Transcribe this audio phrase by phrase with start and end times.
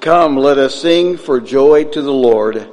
[0.00, 2.66] Come, let us sing for joy to the Lord.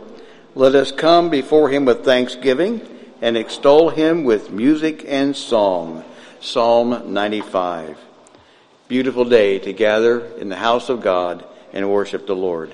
[0.55, 2.81] Let us come before him with thanksgiving
[3.21, 6.05] and extol him with music and song.
[6.39, 7.97] Psalm 95.
[8.87, 11.43] Beautiful day to gather in the house of God
[11.73, 12.73] and worship the Lord.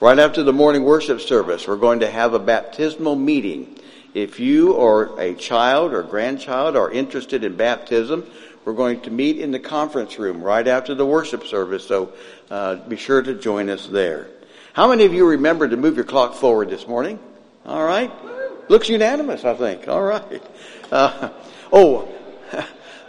[0.00, 3.78] Right after the morning worship service, we're going to have a baptismal meeting.
[4.12, 8.30] If you or a child or grandchild are interested in baptism,
[8.64, 12.12] we're going to meet in the conference room right after the worship service, so
[12.50, 14.28] uh, be sure to join us there.
[14.72, 17.18] How many of you remember to move your clock forward this morning?
[17.66, 18.10] All right.
[18.68, 19.88] Looks unanimous, I think.
[19.88, 20.42] All right.
[20.90, 21.28] Uh,
[21.70, 22.08] oh,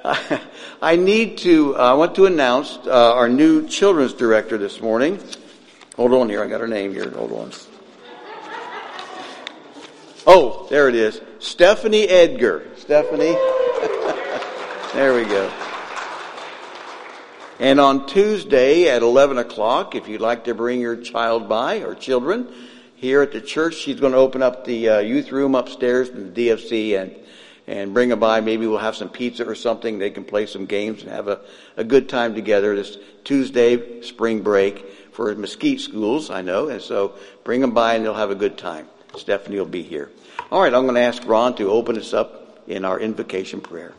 [0.81, 5.17] I need to, uh, I want to announce uh, our new children's director this morning.
[5.95, 7.09] Hold on here, I got her name here.
[7.09, 7.51] Hold on.
[10.27, 11.21] Oh, there it is.
[11.39, 12.65] Stephanie Edgar.
[12.75, 13.37] Stephanie.
[14.93, 15.51] There we go.
[17.59, 21.93] And on Tuesday at 11 o'clock, if you'd like to bring your child by or
[21.93, 22.51] children,
[22.95, 26.33] here at the church, she's going to open up the uh, youth room upstairs in
[26.33, 27.15] the DFC and,
[27.67, 28.41] and bring them by.
[28.41, 29.99] Maybe we'll have some pizza or something.
[29.99, 31.41] They can play some games and have a,
[31.77, 36.69] a good time together this Tuesday, spring break for Mesquite schools, I know.
[36.69, 37.13] And so
[37.43, 38.87] bring them by and they'll have a good time.
[39.17, 40.09] Stephanie will be here.
[40.51, 43.93] All right, I'm going to ask Ron to open us up in our invocation prayer.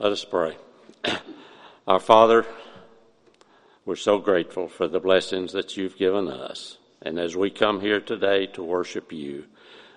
[0.00, 0.56] Let us pray.
[1.86, 2.46] Our Father,
[3.84, 6.78] we're so grateful for the blessings that you've given us.
[7.02, 9.44] And as we come here today to worship you,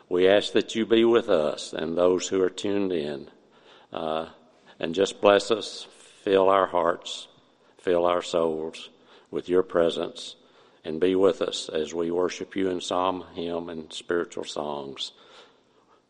[0.09, 3.29] we ask that you be with us and those who are tuned in.
[3.93, 4.27] Uh,
[4.77, 5.87] and just bless us,
[6.21, 7.29] fill our hearts,
[7.77, 8.89] fill our souls
[9.31, 10.35] with your presence,
[10.83, 15.13] and be with us as we worship you in psalm, hymn, and spiritual songs.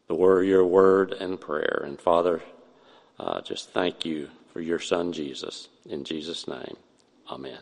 [0.07, 1.83] The word, your word, and prayer.
[1.85, 2.41] And Father,
[3.23, 5.69] uh, just thank you for your son Jesus.
[5.89, 6.75] In Jesus' name,
[7.31, 7.59] amen.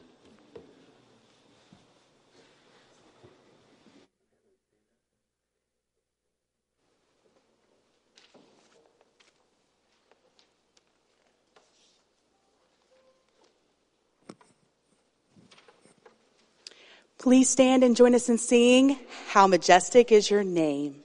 [17.20, 21.04] Please stand and join us in singing, How Majestic is Your Name.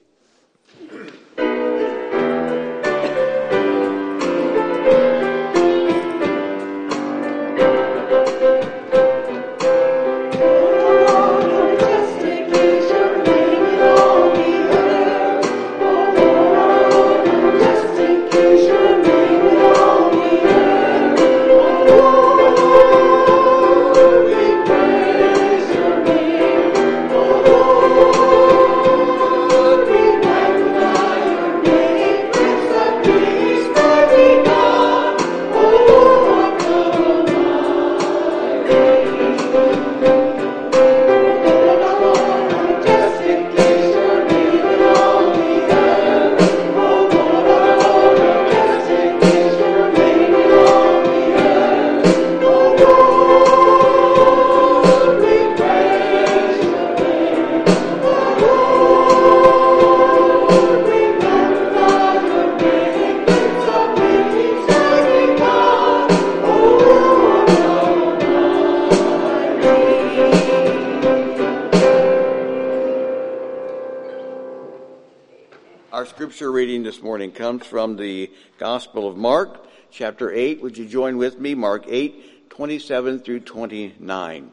[77.30, 80.62] Comes from the Gospel of Mark, chapter 8.
[80.62, 81.54] Would you join with me?
[81.54, 84.50] Mark 8, 27 through 29.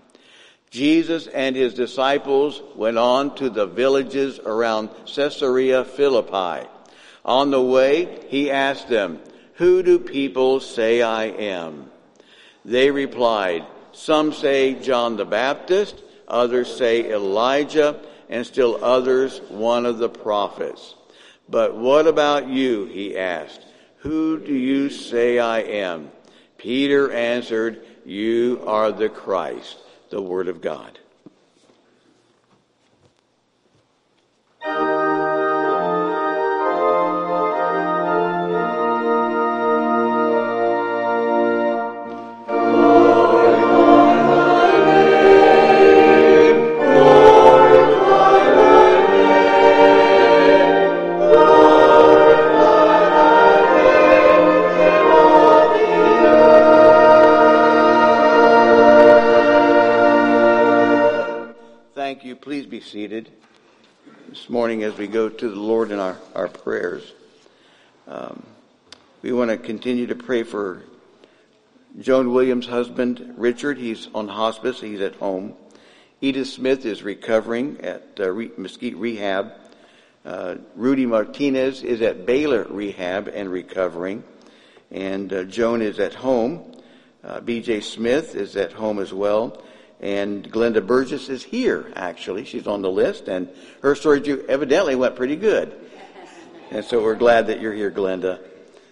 [0.70, 6.68] Jesus and his disciples went on to the villages around Caesarea Philippi.
[7.24, 9.20] On the way, he asked them,
[9.56, 11.92] Who do people say I am?
[12.65, 18.00] They replied, Some say John the Baptist, others say Elijah,
[18.30, 20.96] and still others one of the prophets.
[21.50, 22.85] But what about you?
[22.85, 23.65] He asked.
[23.97, 26.12] Who do you say I am?
[26.57, 29.77] Peter answered, You are the Christ,
[30.09, 31.00] the Word of God.
[62.81, 63.29] Seated
[64.27, 67.13] this morning as we go to the Lord in our, our prayers.
[68.05, 68.43] Um,
[69.21, 70.83] We want to continue to pray for
[72.01, 73.77] Joan Williams' husband, Richard.
[73.77, 74.81] He's on hospice.
[74.81, 75.53] He's at home.
[76.19, 79.53] Edith Smith is recovering at uh, Re- Mesquite Rehab.
[80.25, 84.21] Uh, Rudy Martinez is at Baylor Rehab and recovering.
[84.91, 86.75] And uh, Joan is at home.
[87.23, 87.79] Uh, B.J.
[87.79, 89.63] Smith is at home as well.
[90.03, 92.43] And Glenda Burgess is here, actually.
[92.43, 93.48] She's on the list, and
[93.81, 95.79] her surgery evidently went pretty good.
[96.72, 98.41] And so we're glad that you're here, Glenda.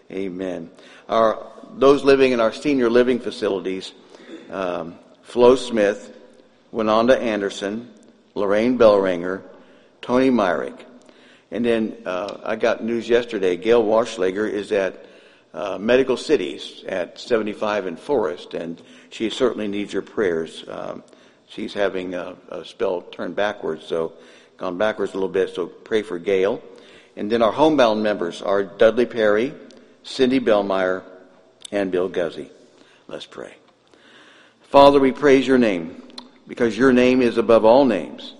[0.10, 0.72] Amen.
[1.10, 3.92] Our, those living in our senior living facilities,
[4.50, 6.18] um, Flo Smith,
[6.74, 7.92] Winanda Anderson,
[8.34, 9.44] Lorraine Bellringer,
[10.02, 10.86] Tony Myrick.
[11.52, 13.58] And then uh, I got news yesterday.
[13.58, 15.06] Gail Waschlager is at
[15.54, 20.64] uh, Medical Cities at 75 and Forest, and she certainly needs your prayers.
[20.68, 21.04] Um,
[21.48, 24.14] she's having a, a, spell turned backwards, so
[24.58, 25.54] gone backwards a little bit.
[25.54, 26.64] So pray for Gail.
[27.16, 29.54] And then our homebound members are Dudley Perry,
[30.04, 31.04] Cindy Bellmeyer,
[31.72, 32.50] and Bill Guzzi.
[33.08, 33.54] Let's pray.
[34.64, 36.02] Father, we praise your name
[36.48, 38.34] because your name is above all names.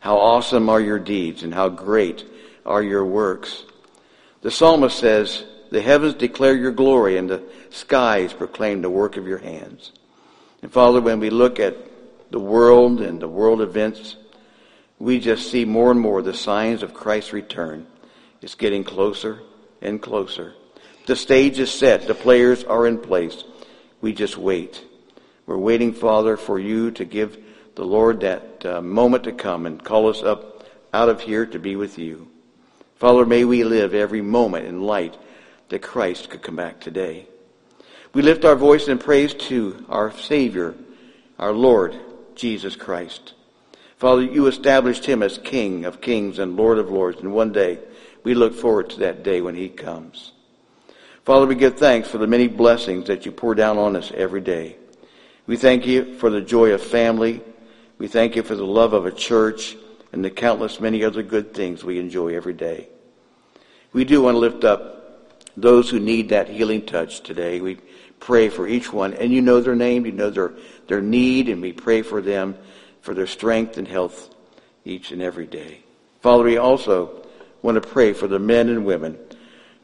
[0.00, 2.24] How awesome are your deeds and how great
[2.66, 3.64] are your works.
[4.42, 9.26] The psalmist says, The heavens declare your glory and the skies proclaim the work of
[9.26, 9.92] your hands.
[10.62, 11.76] And Father, when we look at
[12.30, 14.16] the world and the world events,
[14.98, 17.86] we just see more and more the signs of Christ's return.
[18.42, 19.40] It's getting closer
[19.80, 20.54] and closer.
[21.06, 22.06] The stage is set.
[22.06, 23.42] The players are in place.
[24.00, 24.84] We just wait.
[25.46, 27.42] We're waiting, Father, for you to give
[27.74, 31.58] the Lord that uh, moment to come and call us up out of here to
[31.58, 32.28] be with you.
[32.96, 35.16] Father, may we live every moment in light
[35.70, 37.26] that Christ could come back today.
[38.12, 40.74] We lift our voice in praise to our Savior,
[41.38, 41.96] our Lord,
[42.34, 43.34] Jesus Christ.
[43.98, 47.78] Father, you established him as King of kings and Lord of lords, and one day
[48.24, 50.32] we look forward to that day when he comes.
[51.24, 54.40] Father, we give thanks for the many blessings that you pour down on us every
[54.40, 54.76] day.
[55.46, 57.40] We thank you for the joy of family.
[57.98, 59.76] We thank you for the love of a church
[60.12, 62.88] and the countless many other good things we enjoy every day.
[63.92, 64.96] We do want to lift up
[65.56, 67.60] those who need that healing touch today.
[67.60, 67.78] We
[68.20, 70.52] pray for each one, and you know their name, you know their,
[70.86, 72.56] their need, and we pray for them
[73.00, 74.32] for their strength and health
[74.84, 75.80] each and every day.
[76.20, 77.24] Father, we also
[77.62, 79.18] want to pray for the men and women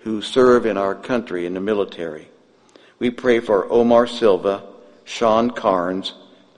[0.00, 2.28] who serve in our country in the military.
[2.98, 4.62] We pray for Omar Silva,
[5.04, 6.14] Sean Carnes,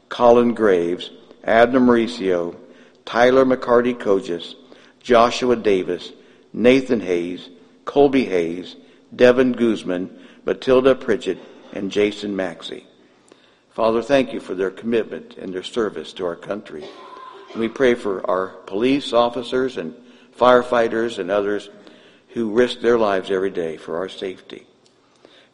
[0.08, 1.10] Colin Graves,
[1.44, 2.56] Abner Mauricio,
[3.04, 4.54] Tyler McCarty Coges,
[5.00, 6.12] Joshua Davis,
[6.52, 7.48] Nathan Hayes,
[7.84, 8.76] Colby Hayes,
[9.14, 11.38] Devin Guzman, Matilda Pritchett,
[11.72, 12.86] and Jason Maxey.
[13.70, 16.84] Father, thank you for their commitment and their service to our country.
[17.56, 19.94] We pray for our police officers and
[20.36, 21.70] firefighters and others
[22.30, 24.66] who risk their lives every day for our safety.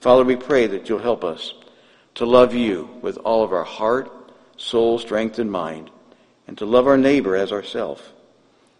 [0.00, 1.54] Father, we pray that you'll help us
[2.16, 4.10] to love you with all of our heart,
[4.56, 5.90] soul, strength, and mind,
[6.46, 8.02] and to love our neighbor as ourselves.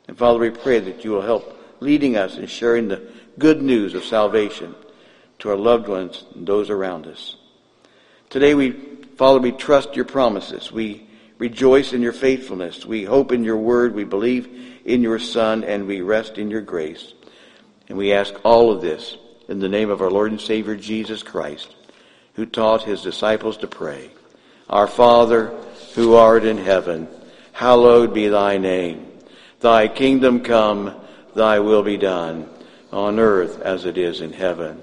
[0.06, 3.94] And Father, we pray that you will help leading us in sharing the good news
[3.94, 4.74] of salvation
[5.40, 7.36] to our loved ones and those around us.
[8.30, 8.72] Today we,
[9.16, 10.72] Father, we trust your promises.
[10.72, 11.06] We
[11.38, 12.84] rejoice in your faithfulness.
[12.84, 13.94] We hope in your word.
[13.94, 14.48] We believe
[14.84, 17.12] in your Son, and we rest in your grace.
[17.88, 19.16] And we ask all of this
[19.48, 21.74] in the name of our Lord and Savior Jesus Christ,
[22.34, 24.10] who taught his disciples to pray.
[24.68, 25.48] Our Father,
[25.94, 27.08] who art in heaven,
[27.52, 29.06] hallowed be thy name.
[29.60, 30.94] Thy kingdom come,
[31.34, 32.48] thy will be done,
[32.92, 34.82] on earth as it is in heaven.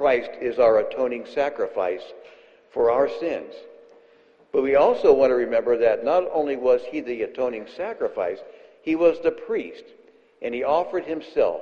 [0.00, 2.00] Christ is our atoning sacrifice
[2.70, 3.52] for our sins.
[4.50, 8.38] But we also want to remember that not only was he the atoning sacrifice,
[8.80, 9.84] he was the priest,
[10.40, 11.60] and he offered himself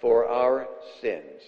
[0.00, 0.68] for our
[1.00, 1.42] sins.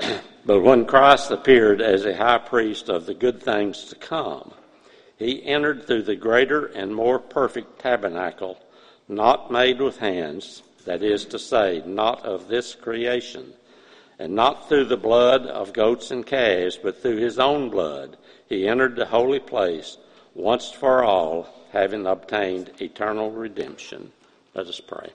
[0.46, 4.54] But when Christ appeared as a high priest of the good things to come,
[5.18, 8.58] he entered through the greater and more perfect tabernacle,
[9.06, 13.52] not made with hands, that is to say, not of this creation,
[14.20, 18.18] and not through the blood of goats and calves, but through his own blood,
[18.50, 19.96] he entered the holy place
[20.34, 24.12] once for all, having obtained eternal redemption.
[24.54, 25.10] Let us pray.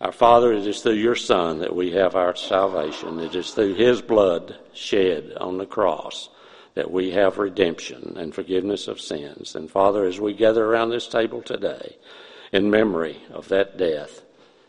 [0.00, 3.20] Our Father, it is through your Son that we have our salvation.
[3.20, 6.30] It is through his blood shed on the cross
[6.72, 9.54] that we have redemption and forgiveness of sins.
[9.54, 11.98] And Father, as we gather around this table today
[12.50, 14.22] in memory of that death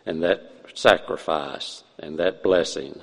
[0.06, 3.00] and that sacrifice and that blessing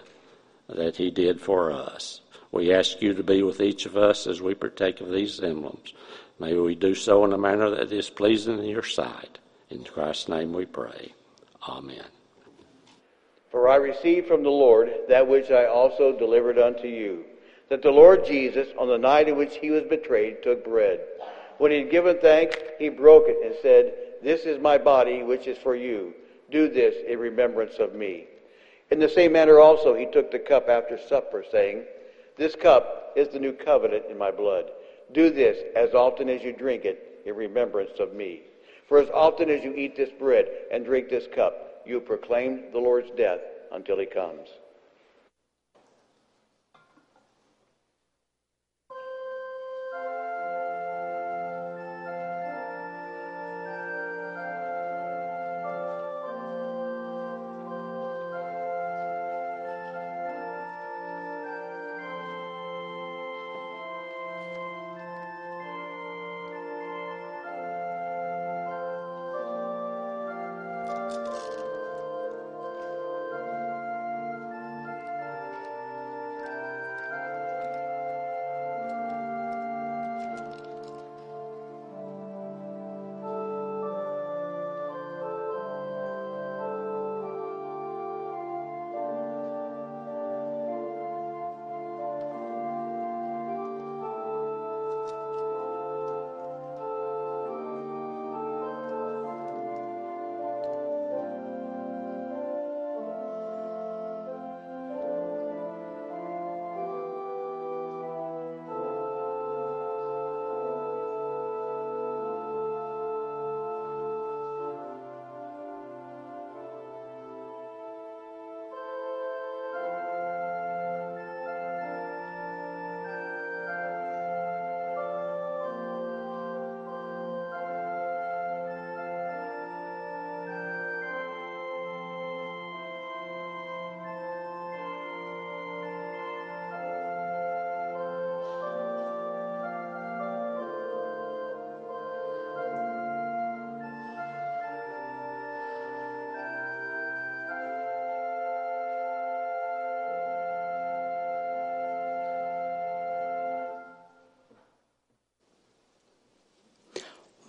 [0.69, 2.21] that he did for us,
[2.53, 5.93] we ask you to be with each of us as we partake of these emblems.
[6.39, 9.39] May we do so in a manner that is pleasing in your sight.
[9.71, 11.13] In Christ's name we pray.
[11.69, 12.05] Amen.
[13.51, 17.25] For I received from the Lord that which I also delivered unto you,
[17.71, 21.01] that the Lord Jesus, on the night in which he was betrayed, took bread.
[21.59, 25.47] When he had given thanks, he broke it and said, This is my body, which
[25.47, 26.15] is for you.
[26.51, 28.27] Do this in remembrance of me.
[28.91, 31.85] In the same manner also he took the cup after supper, saying,
[32.37, 34.71] This cup is the new covenant in my blood.
[35.13, 38.43] Do this as often as you drink it in remembrance of me.
[38.87, 42.79] For as often as you eat this bread and drink this cup, you proclaim the
[42.79, 43.41] Lord's death
[43.73, 44.49] until he comes.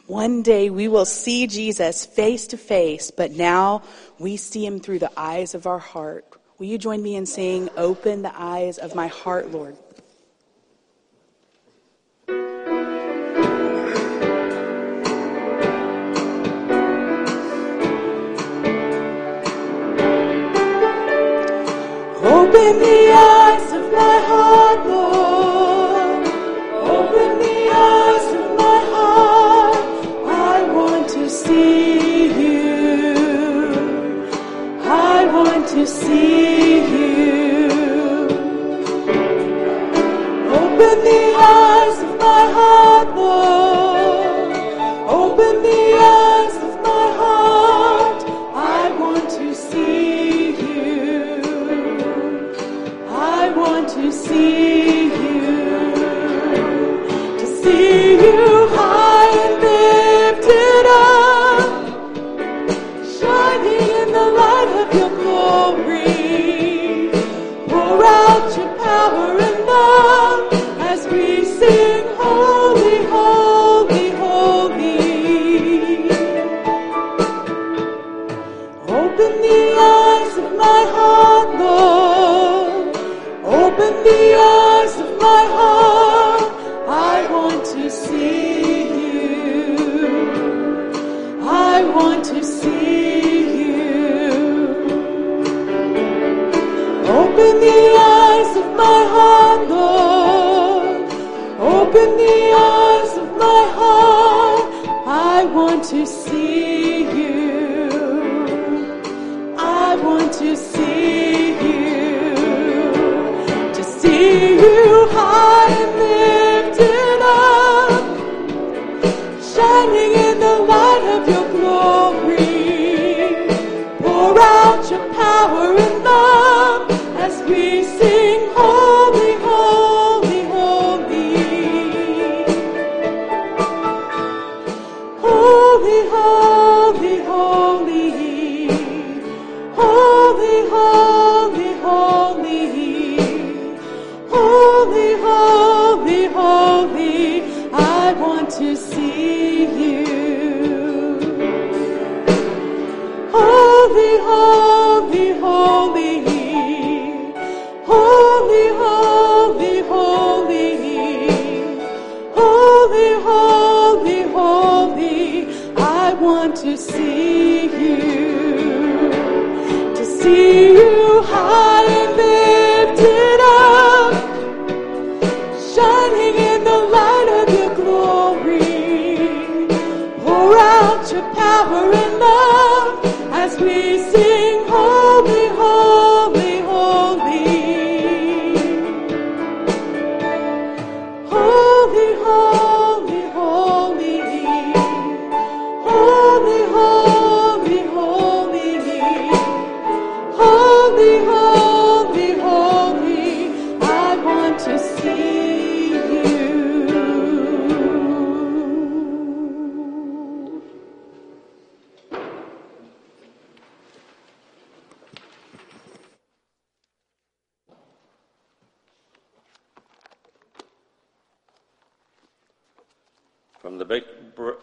[0.09, 3.83] One day we will see Jesus face to face, but now
[4.17, 6.25] we see him through the eyes of our heart.
[6.57, 9.77] Will you join me in saying, Open the eyes of my heart, Lord?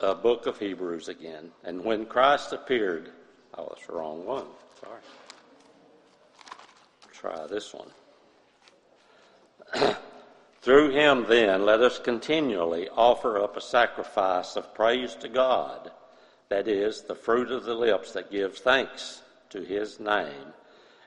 [0.06, 1.50] Uh, book of Hebrews again.
[1.64, 3.11] And when Christ appeared,
[3.59, 4.46] oh, that's the wrong one.
[4.80, 5.00] Sorry.
[7.12, 7.88] Try this one.
[10.61, 15.90] Through him, then, let us continually offer up a sacrifice of praise to God,
[16.48, 20.52] that is, the fruit of the lips that gives thanks to his name.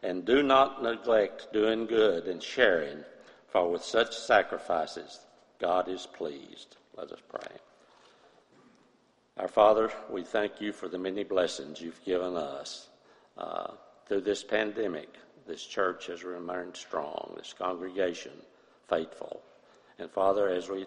[0.02, 3.04] And do not neglect doing good and sharing,
[3.48, 5.20] for with such sacrifices
[5.60, 6.78] God is pleased.
[6.96, 7.58] Let us pray.
[9.38, 12.88] Our Father, we thank you for the many blessings you've given us.
[13.38, 13.72] Uh,
[14.06, 15.14] through this pandemic,
[15.48, 18.32] this church has remained strong, this congregation
[18.88, 19.42] faithful.
[19.98, 20.86] And Father, as we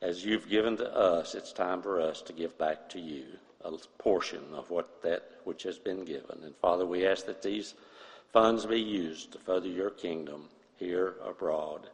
[0.00, 3.24] as you've given to us, it's time for us to give back to you
[3.64, 6.38] a portion of what that which has been given.
[6.44, 7.74] And Father, we ask that these
[8.32, 11.88] funds be used to further your kingdom here abroad,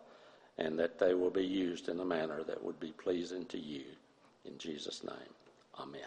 [0.58, 3.84] and that they will be used in a manner that would be pleasing to you.
[4.44, 5.14] In Jesus' name,
[5.78, 6.02] amen.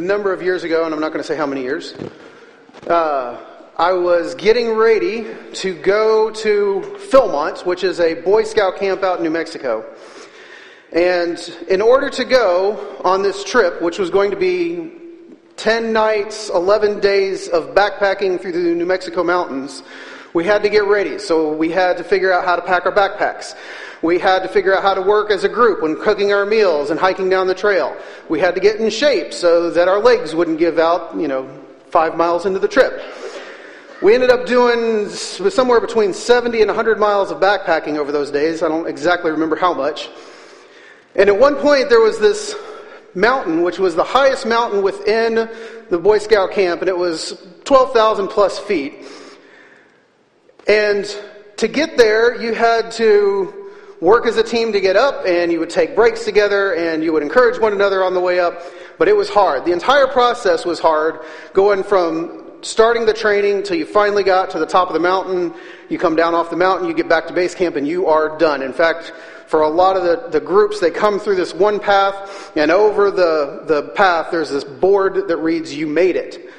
[0.00, 1.92] A number of years ago, and I'm not going to say how many years,
[2.86, 3.36] uh,
[3.76, 9.18] I was getting ready to go to Philmont, which is a Boy Scout camp out
[9.18, 9.84] in New Mexico.
[10.90, 14.90] And in order to go on this trip, which was going to be
[15.56, 19.82] 10 nights, 11 days of backpacking through the New Mexico mountains,
[20.32, 21.18] we had to get ready.
[21.18, 23.54] So we had to figure out how to pack our backpacks.
[24.02, 26.90] We had to figure out how to work as a group when cooking our meals
[26.90, 27.94] and hiking down the trail.
[28.28, 31.48] We had to get in shape so that our legs wouldn't give out, you know,
[31.90, 33.02] five miles into the trip.
[34.02, 38.62] We ended up doing somewhere between 70 and 100 miles of backpacking over those days.
[38.62, 40.08] I don't exactly remember how much.
[41.14, 42.54] And at one point, there was this
[43.14, 45.50] mountain, which was the highest mountain within
[45.90, 49.04] the Boy Scout camp, and it was 12,000 plus feet.
[50.66, 51.04] And
[51.58, 53.59] to get there, you had to
[54.00, 57.12] work as a team to get up, and you would take breaks together, and you
[57.12, 58.62] would encourage one another on the way up.
[58.98, 59.64] But it was hard.
[59.64, 61.20] The entire process was hard,
[61.52, 65.54] going from starting the training till you finally got to the top of the mountain.
[65.88, 68.36] You come down off the mountain, you get back to base camp, and you are
[68.38, 68.62] done.
[68.62, 69.12] In fact,
[69.46, 73.10] for a lot of the, the groups, they come through this one path, and over
[73.10, 76.50] the, the path, there's this board that reads, You made it.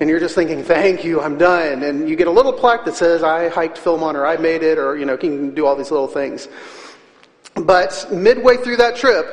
[0.00, 1.82] And you're just thinking, Thank you, I'm done.
[1.82, 4.78] And you get a little plaque that says, I hiked Philmont, or I made it,
[4.78, 6.48] or, you know, can do all these little things.
[7.54, 9.26] But midway through that trip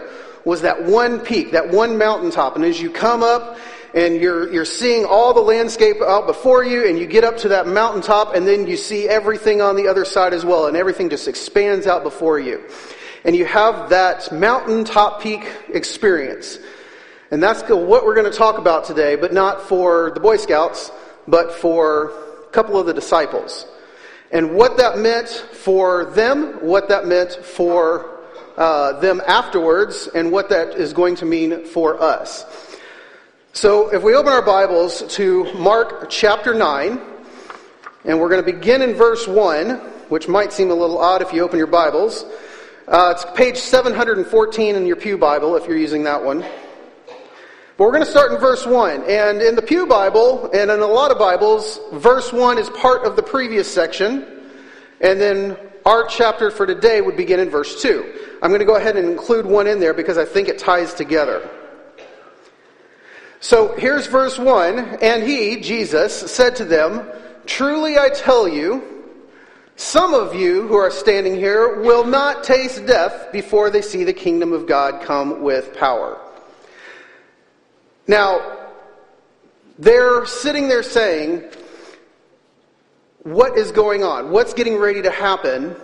[0.45, 2.55] was that one peak, that one mountaintop.
[2.55, 3.57] And as you come up,
[3.93, 7.49] and you're, you're seeing all the landscape out before you, and you get up to
[7.49, 11.09] that mountaintop, and then you see everything on the other side as well, and everything
[11.09, 12.63] just expands out before you.
[13.25, 16.59] And you have that mountaintop peak experience.
[17.31, 20.91] And that's what we're going to talk about today, but not for the Boy Scouts,
[21.27, 22.11] but for
[22.47, 23.67] a couple of the disciples.
[24.31, 28.19] And what that meant for them, what that meant for
[28.57, 32.45] uh, them afterwards, and what that is going to mean for us.
[33.53, 36.99] So, if we open our Bibles to Mark chapter 9,
[38.05, 39.75] and we're going to begin in verse 1,
[40.09, 42.25] which might seem a little odd if you open your Bibles.
[42.87, 46.43] Uh, it's page 714 in your Pew Bible, if you're using that one.
[47.79, 49.03] But we're going to start in verse 1.
[49.03, 53.05] And in the Pew Bible, and in a lot of Bibles, verse 1 is part
[53.05, 54.27] of the previous section.
[54.99, 58.39] And then our chapter for today would begin in verse 2.
[58.43, 60.93] I'm going to go ahead and include one in there because I think it ties
[60.93, 61.49] together.
[63.39, 67.09] So here's verse 1 And he, Jesus, said to them,
[67.45, 69.05] Truly I tell you,
[69.77, 74.11] some of you who are standing here will not taste death before they see the
[74.11, 76.19] kingdom of God come with power.
[78.09, 78.71] Now,
[79.77, 81.43] they're sitting there saying,
[83.21, 84.31] What is going on?
[84.31, 85.75] What's getting ready to happen?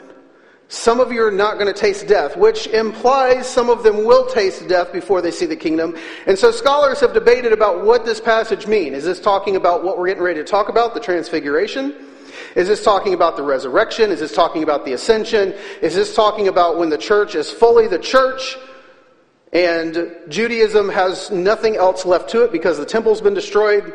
[0.67, 4.25] Some of you are not going to taste death, which implies some of them will
[4.25, 5.95] taste death before they see the kingdom.
[6.25, 8.95] And so scholars have debated about what this passage means.
[8.95, 11.93] Is this talking about what we're getting ready to talk about, the transfiguration?
[12.55, 14.09] Is this talking about the resurrection?
[14.09, 15.53] Is this talking about the ascension?
[15.83, 18.57] Is this talking about when the church is fully the church
[19.55, 23.93] and Judaism has nothing else left to it because the temple's been destroyed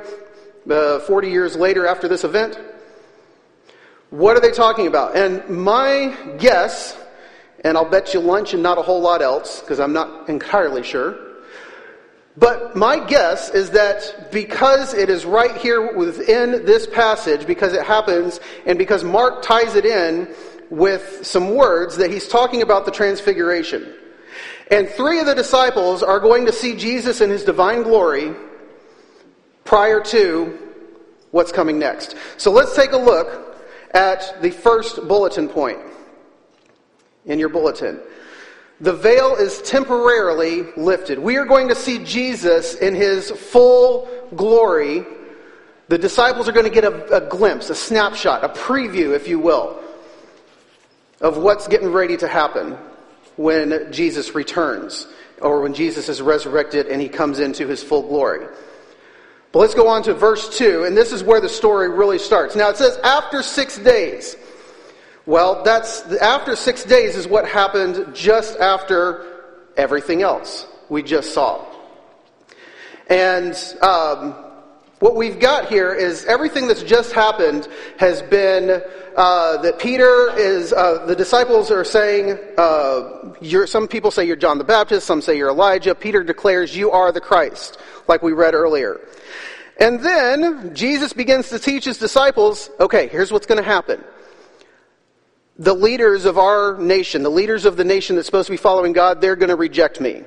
[0.70, 2.59] uh, 40 years later after this event?
[4.09, 5.16] What are they talking about?
[5.16, 6.96] And my guess,
[7.62, 10.83] and I'll bet you lunch and not a whole lot else, because I'm not entirely
[10.83, 11.18] sure.
[12.38, 17.85] But my guess is that because it is right here within this passage, because it
[17.85, 20.35] happens, and because Mark ties it in
[20.70, 23.94] with some words, that he's talking about the transfiguration.
[24.70, 28.33] And three of the disciples are going to see Jesus in his divine glory
[29.64, 30.59] prior to
[31.33, 32.14] what's coming next.
[32.37, 33.56] So let's take a look
[33.92, 35.80] at the first bulletin point
[37.26, 38.00] in your bulletin.
[38.80, 41.18] The veil is temporarily lifted.
[41.18, 45.04] We are going to see Jesus in his full glory.
[45.88, 49.38] The disciples are going to get a, a glimpse, a snapshot, a preview, if you
[49.38, 49.83] will,
[51.20, 52.78] of what's getting ready to happen
[53.40, 55.07] when Jesus returns
[55.40, 58.46] or when Jesus is resurrected and he comes into his full glory.
[59.50, 62.55] But let's go on to verse 2, and this is where the story really starts.
[62.55, 64.37] Now it says, after six days.
[65.24, 69.42] Well, that's, after six days is what happened just after
[69.74, 71.64] everything else we just saw.
[73.09, 74.35] And um,
[75.01, 77.67] what we've got here is everything that's just happened
[77.99, 78.83] has been
[79.17, 84.59] uh, that Peter is, uh, the disciples are saying, uh, some people say you're John
[84.59, 85.95] the Baptist, some say you're Elijah.
[85.95, 89.01] Peter declares you are the Christ, like we read earlier.
[89.81, 94.05] And then Jesus begins to teach his disciples okay, here's what's going to happen.
[95.59, 98.93] The leaders of our nation, the leaders of the nation that's supposed to be following
[98.93, 100.25] God, they're going to reject me.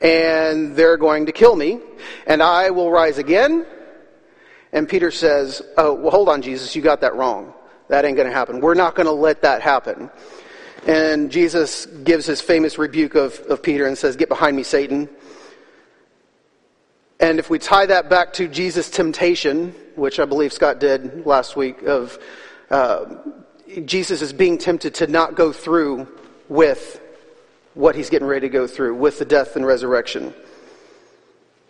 [0.00, 1.78] And they're going to kill me.
[2.26, 3.66] And I will rise again.
[4.74, 7.54] And Peter says, Oh, well, hold on, Jesus, you got that wrong.
[7.88, 8.60] That ain't going to happen.
[8.60, 10.10] We're not going to let that happen.
[10.86, 15.08] And Jesus gives his famous rebuke of, of Peter and says, Get behind me, Satan.
[17.20, 21.56] And if we tie that back to Jesus' temptation, which I believe Scott did last
[21.56, 22.18] week, of
[22.68, 23.14] uh,
[23.84, 26.08] Jesus is being tempted to not go through
[26.48, 27.00] with
[27.74, 30.34] what he's getting ready to go through, with the death and resurrection.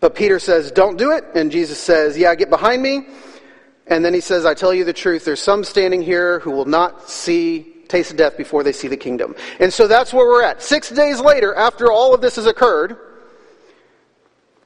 [0.05, 1.25] But Peter says, Don't do it.
[1.35, 3.07] And Jesus says, Yeah, get behind me.
[3.87, 6.67] And then he says, I tell you the truth, there's some standing here who will
[6.67, 9.35] not see, taste death before they see the kingdom.
[9.61, 10.61] And so that's where we're at.
[10.61, 12.99] Six days later, after all of this has occurred,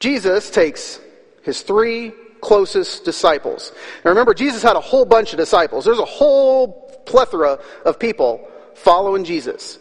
[0.01, 0.98] Jesus takes
[1.44, 3.70] his three closest disciples.
[4.05, 5.85] Now remember, Jesus had a whole bunch of disciples.
[5.85, 9.79] There's a whole plethora of people following Jesus.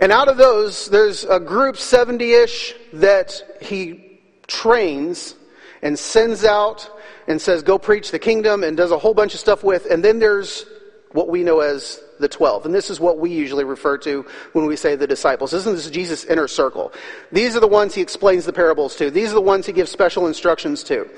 [0.00, 4.08] And out of those, there's a group, 70 ish, that he
[4.46, 5.34] trains
[5.82, 6.90] and sends out
[7.26, 9.86] and says, go preach the kingdom and does a whole bunch of stuff with.
[9.86, 10.64] And then there's
[11.12, 12.66] what we know as the 12.
[12.66, 15.52] And this is what we usually refer to when we say the disciples.
[15.52, 16.92] Isn't this Jesus' inner circle?
[17.30, 19.10] These are the ones he explains the parables to.
[19.10, 21.08] These are the ones he gives special instructions to.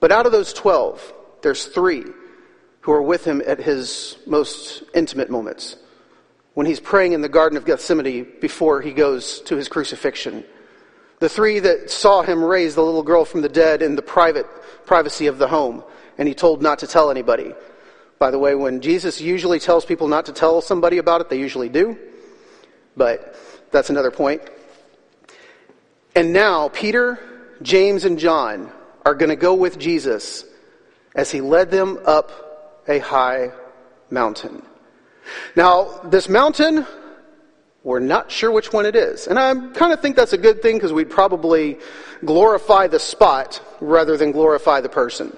[0.00, 2.04] But out of those 12, there's three
[2.80, 5.76] who are with him at his most intimate moments.
[6.54, 10.44] When he's praying in the Garden of Gethsemane before he goes to his crucifixion.
[11.20, 14.46] The three that saw him raise the little girl from the dead in the private
[14.86, 15.84] privacy of the home,
[16.18, 17.54] and he told not to tell anybody.
[18.18, 21.38] By the way, when Jesus usually tells people not to tell somebody about it, they
[21.38, 21.96] usually do.
[22.96, 23.36] But
[23.70, 24.42] that's another point.
[26.14, 27.18] And now, Peter,
[27.62, 28.72] James, and John
[29.04, 30.44] are going to go with Jesus
[31.14, 33.52] as he led them up a high
[34.10, 34.62] mountain.
[35.54, 36.86] Now, this mountain,
[37.82, 39.26] we're not sure which one it is.
[39.26, 41.78] And I kind of think that's a good thing because we'd probably
[42.24, 45.34] glorify the spot rather than glorify the person.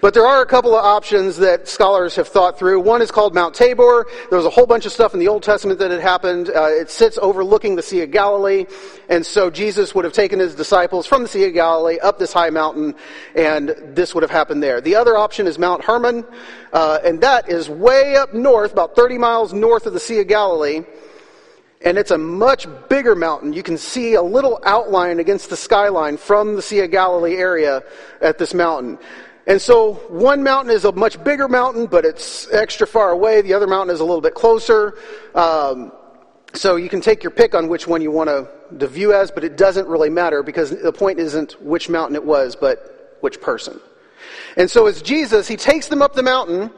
[0.00, 2.80] But there are a couple of options that scholars have thought through.
[2.80, 4.06] One is called Mount Tabor.
[4.30, 6.48] There was a whole bunch of stuff in the Old Testament that had happened.
[6.48, 8.66] Uh, it sits overlooking the Sea of Galilee.
[9.08, 12.32] And so Jesus would have taken his disciples from the Sea of Galilee up this
[12.32, 12.94] high mountain,
[13.34, 14.80] and this would have happened there.
[14.80, 16.24] The other option is Mount Hermon,
[16.72, 20.28] uh, and that is way up north, about 30 miles north of the Sea of
[20.28, 20.84] Galilee
[21.84, 23.52] and it's a much bigger mountain.
[23.52, 27.82] You can see a little outline against the skyline from the Sea of Galilee area
[28.22, 28.98] at this mountain.
[29.46, 33.42] And so one mountain is a much bigger mountain, but it's extra far away.
[33.42, 34.96] The other mountain is a little bit closer.
[35.34, 35.92] Um,
[36.54, 39.30] so you can take your pick on which one you want to, to view as,
[39.30, 43.42] but it doesn't really matter because the point isn't which mountain it was, but which
[43.42, 43.78] person.
[44.56, 46.70] And so as Jesus, he takes them up the mountain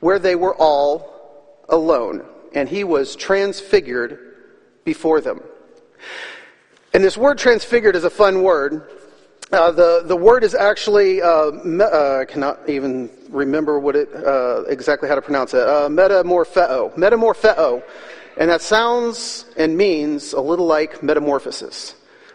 [0.00, 4.33] where they were all alone, and he was transfigured
[4.84, 5.40] before them.
[6.92, 8.88] And this word transfigured is a fun word.
[9.52, 14.14] Uh, the, the word is actually, uh, me, uh, I cannot even remember what it,
[14.14, 16.94] uh, exactly how to pronounce it, uh, metamorpheo.
[16.94, 17.82] Metamorpheo.
[18.36, 21.94] And that sounds and means a little like metamorphosis.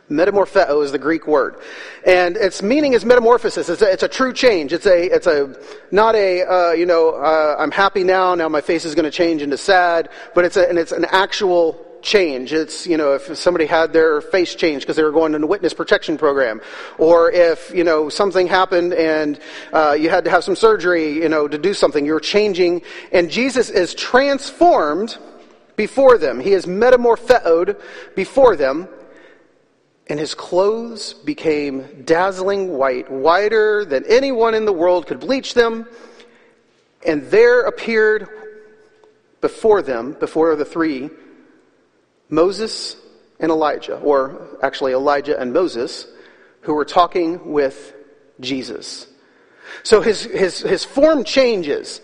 [0.09, 1.55] Metamorpheo is the Greek word.
[2.05, 3.69] And its meaning is metamorphosis.
[3.69, 4.73] It's a, it's a true change.
[4.73, 5.55] It's a, it's a,
[5.91, 9.11] not a, uh, you know, uh, I'm happy now, now my face is going to
[9.11, 12.53] change into sad, but it's a, and it's an actual change.
[12.53, 15.45] It's, you know, if somebody had their face changed because they were going to a
[15.45, 16.61] witness protection program,
[16.97, 19.39] or if, you know, something happened and
[19.73, 22.81] uh, you had to have some surgery, you know, to do something, you're changing,
[23.11, 25.17] and Jesus is transformed
[25.75, 26.39] before them.
[26.39, 27.79] He is metamorphoed
[28.15, 28.87] before them,
[30.07, 35.87] and his clothes became dazzling white, whiter than anyone in the world could bleach them,
[37.05, 38.27] and there appeared
[39.39, 41.09] before them, before the three,
[42.29, 42.95] Moses
[43.39, 46.07] and Elijah, or actually Elijah and Moses,
[46.61, 47.93] who were talking with
[48.39, 49.07] Jesus.
[49.83, 52.01] So his, his, his form changes.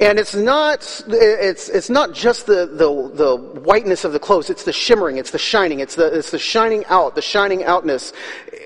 [0.00, 4.64] And it's not, it's, it's not just the, the, the whiteness of the clothes, it's
[4.64, 8.12] the shimmering, it's the shining, it's the, it's the shining out, the shining outness.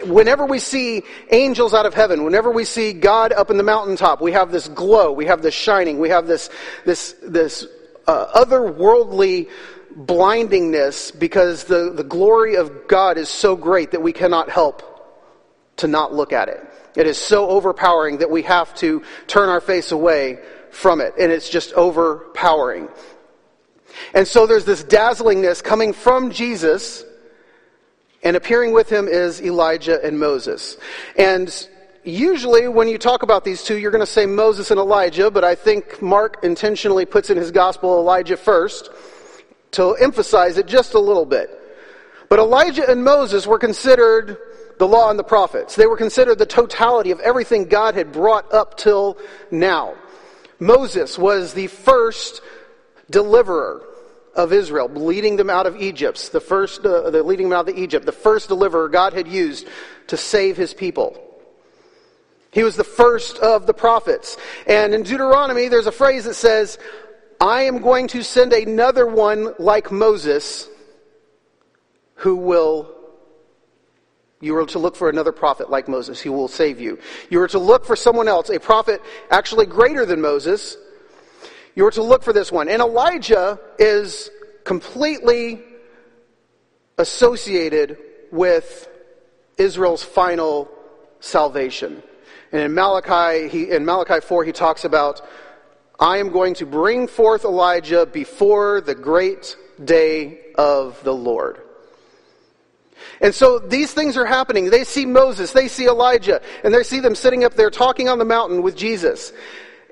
[0.04, 4.22] Whenever we see angels out of heaven, whenever we see God up in the mountaintop,
[4.22, 6.48] we have this glow, we have this shining, we have this,
[6.86, 7.66] this, this
[8.06, 9.50] uh, otherworldly
[9.98, 14.84] blindingness because the, the glory of God is so great that we cannot help
[15.78, 16.64] to not look at it.
[16.94, 20.38] It is so overpowering that we have to turn our face away
[20.70, 22.88] from it, and it's just overpowering.
[24.14, 27.04] And so there's this dazzlingness coming from Jesus,
[28.22, 30.76] and appearing with him is Elijah and Moses.
[31.16, 31.68] And
[32.04, 35.44] usually when you talk about these two, you're going to say Moses and Elijah, but
[35.44, 38.90] I think Mark intentionally puts in his gospel Elijah first
[39.72, 41.50] to emphasize it just a little bit.
[42.28, 44.38] But Elijah and Moses were considered
[44.78, 45.76] the law and the prophets.
[45.76, 49.18] They were considered the totality of everything God had brought up till
[49.50, 49.94] now.
[50.60, 52.40] Moses was the first
[53.10, 53.84] deliverer
[54.34, 57.76] of Israel, leading them out of Egypt, the first, uh, the leading them out of
[57.76, 59.66] Egypt, the first deliverer God had used
[60.08, 61.24] to save his people.
[62.52, 64.36] He was the first of the prophets.
[64.66, 66.78] And in Deuteronomy, there's a phrase that says,
[67.40, 70.68] I am going to send another one like Moses
[72.16, 72.94] who will
[74.40, 76.98] you are to look for another prophet like Moses who will save you.
[77.28, 80.76] You are to look for someone else, a prophet actually greater than Moses.
[81.74, 82.68] You are to look for this one.
[82.68, 84.30] And Elijah is
[84.64, 85.62] completely
[86.98, 87.98] associated
[88.30, 88.88] with
[89.56, 90.68] Israel's final
[91.20, 92.02] salvation.
[92.52, 95.20] And in Malachi, he, in Malachi 4, he talks about,
[95.98, 101.60] I am going to bring forth Elijah before the great day of the Lord.
[103.20, 104.70] And so these things are happening.
[104.70, 108.18] They see Moses, they see Elijah, and they see them sitting up there talking on
[108.18, 109.32] the mountain with Jesus.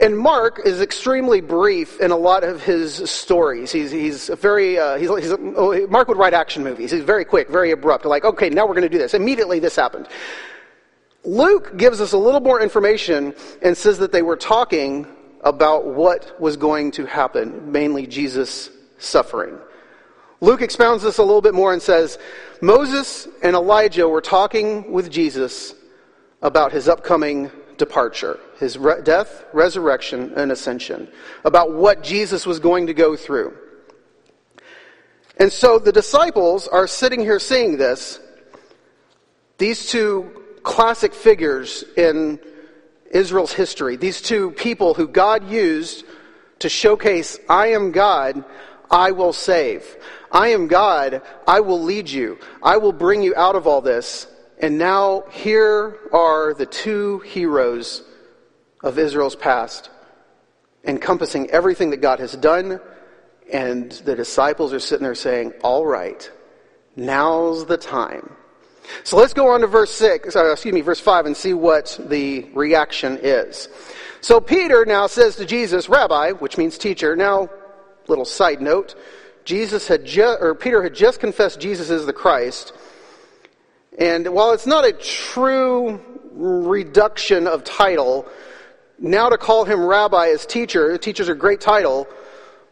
[0.00, 3.72] And Mark is extremely brief in a lot of his stories.
[3.72, 6.90] He's, he's very, uh, he's, he's, oh, Mark would write action movies.
[6.90, 8.04] He's very quick, very abrupt.
[8.04, 9.14] Like, okay, now we're going to do this.
[9.14, 10.06] Immediately this happened.
[11.24, 15.06] Luke gives us a little more information and says that they were talking
[15.46, 18.68] about what was going to happen, mainly Jesus'
[18.98, 19.56] suffering.
[20.40, 22.18] Luke expounds this a little bit more and says,
[22.60, 25.72] Moses and Elijah were talking with Jesus
[26.42, 31.06] about his upcoming departure, his re- death, resurrection, and ascension,
[31.44, 33.56] about what Jesus was going to go through.
[35.36, 38.18] And so the disciples are sitting here seeing this.
[39.58, 42.40] These two classic figures in
[43.10, 46.04] Israel's history, these two people who God used
[46.60, 48.44] to showcase, I am God,
[48.90, 49.96] I will save.
[50.30, 52.38] I am God, I will lead you.
[52.62, 54.26] I will bring you out of all this.
[54.58, 58.02] And now here are the two heroes
[58.82, 59.90] of Israel's past,
[60.84, 62.80] encompassing everything that God has done.
[63.52, 66.30] And the disciples are sitting there saying, All right,
[66.96, 68.35] now's the time.
[69.04, 71.98] So let's go on to verse 6, uh, excuse me, verse 5 and see what
[72.08, 73.68] the reaction is.
[74.20, 77.14] So Peter now says to Jesus, Rabbi, which means teacher.
[77.16, 77.48] Now,
[78.08, 78.94] little side note,
[79.44, 82.72] Jesus had or Peter had just confessed Jesus is the Christ.
[83.98, 86.00] And while it's not a true
[86.32, 88.26] reduction of title,
[88.98, 92.06] now to call him rabbi as teacher, teacher's a great title,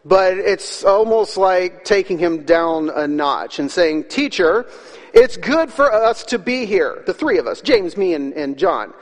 [0.05, 4.67] but it's almost like taking him down a notch and saying, teacher,
[5.15, 8.59] it's good for us to be here, the three of us, James, me, and, and
[8.59, 8.93] John.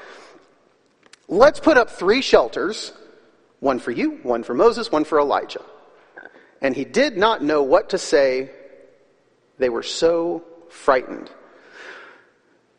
[1.26, 2.92] Let's put up three shelters,
[3.60, 5.62] one for you, one for Moses, one for Elijah.
[6.60, 8.50] And he did not know what to say.
[9.58, 11.30] They were so frightened.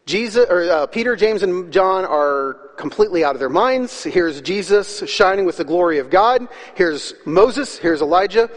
[0.05, 4.03] Jesus, or, uh, Peter, James, and John are completely out of their minds.
[4.03, 6.47] Here's Jesus shining with the glory of God.
[6.75, 7.77] Here's Moses.
[7.77, 8.49] Here's Elijah.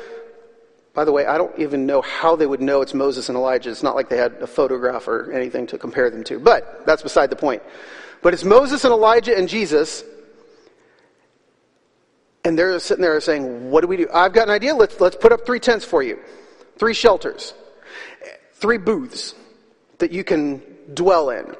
[0.96, 3.70] By the way, I don't even know how they would know it's Moses and Elijah.
[3.70, 6.38] It's not like they had a photograph or anything to compare them to.
[6.38, 7.62] But that's beside the point.
[8.22, 10.02] But it's Moses and Elijah and Jesus.
[12.46, 14.08] And they're sitting there saying, What do we do?
[14.10, 14.74] I've got an idea.
[14.74, 16.18] Let's, let's put up three tents for you,
[16.78, 17.52] three shelters,
[18.54, 19.34] three booths
[19.98, 20.62] that you can
[20.94, 21.54] dwell in.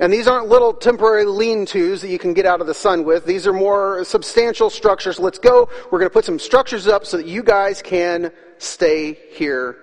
[0.00, 3.04] And these aren't little temporary lean tos that you can get out of the sun
[3.04, 3.26] with.
[3.26, 5.18] These are more substantial structures.
[5.18, 5.68] Let's go.
[5.90, 9.76] We're going to put some structures up so that you guys can stay here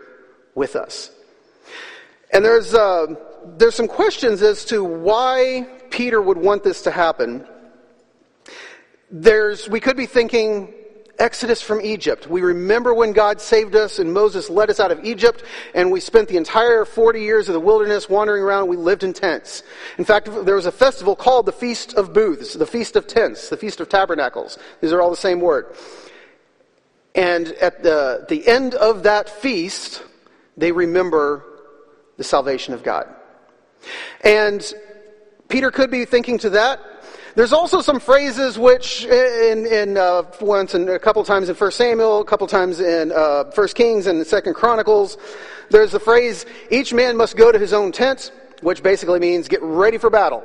[0.55, 1.11] with us.
[2.31, 3.07] And there's, uh,
[3.57, 7.45] there's some questions as to why Peter would want this to happen.
[9.11, 10.73] There's, we could be thinking,
[11.17, 12.27] Exodus from Egypt.
[12.27, 15.43] We remember when God saved us and Moses led us out of Egypt,
[15.73, 18.67] and we spent the entire 40 years of the wilderness wandering around.
[18.67, 19.63] We lived in tents.
[19.97, 23.49] In fact, there was a festival called the Feast of Booths, the Feast of Tents,
[23.49, 24.57] the Feast of Tabernacles.
[24.81, 25.75] These are all the same word.
[27.15, 30.03] And at the, the end of that feast,
[30.57, 31.45] they remember
[32.17, 33.07] the salvation of God.
[34.21, 34.73] And
[35.47, 36.79] Peter could be thinking to that,
[37.35, 41.77] there's also some phrases which, in, in uh, once and a couple times in First
[41.77, 45.17] Samuel, a couple times in uh, First Kings and Second Chronicles,
[45.69, 48.31] there's the phrase, "Each man must go to his own tent,"
[48.61, 50.43] which basically means get ready for battle,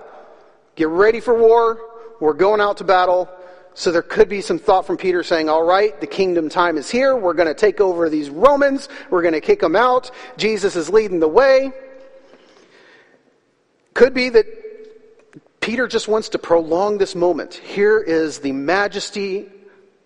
[0.74, 1.78] get ready for war.
[2.20, 3.28] We're going out to battle.
[3.74, 6.90] So there could be some thought from Peter saying, all right, the kingdom time is
[6.90, 7.16] here.
[7.16, 8.88] We're going to take over these Romans.
[9.10, 10.10] We're going to kick them out.
[10.36, 11.72] Jesus is leading the way.
[13.94, 14.59] Could be that
[15.60, 17.54] Peter just wants to prolong this moment.
[17.54, 19.48] Here is the majesty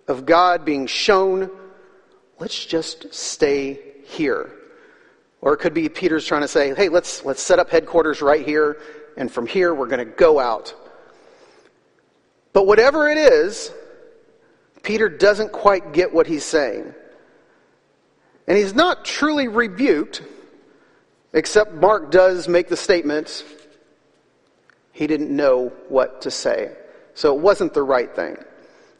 [0.09, 1.51] of God being shown.
[2.39, 4.51] Let's just stay here.
[5.41, 8.45] Or it could be Peter's trying to say, hey, let's, let's set up headquarters right
[8.45, 8.79] here,
[9.17, 10.75] and from here we're going to go out.
[12.53, 13.71] But whatever it is,
[14.83, 16.95] Peter doesn't quite get what he's saying.
[18.47, 20.23] And he's not truly rebuked,
[21.33, 23.45] except Mark does make the statement
[24.95, 26.73] he didn't know what to say.
[27.15, 28.37] So it wasn't the right thing.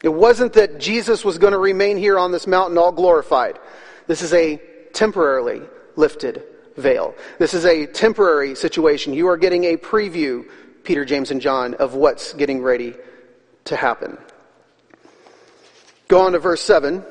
[0.03, 3.57] It wasn't that Jesus was going to remain here on this mountain all glorified.
[4.05, 4.57] This is a
[4.93, 5.61] temporarily
[5.95, 6.43] lifted
[6.75, 7.15] veil.
[7.39, 9.13] This is a temporary situation.
[9.13, 10.45] You are getting a preview,
[10.83, 12.93] Peter, James, and John, of what's getting ready
[13.63, 14.17] to happen.
[16.09, 17.03] Go on to verse 7.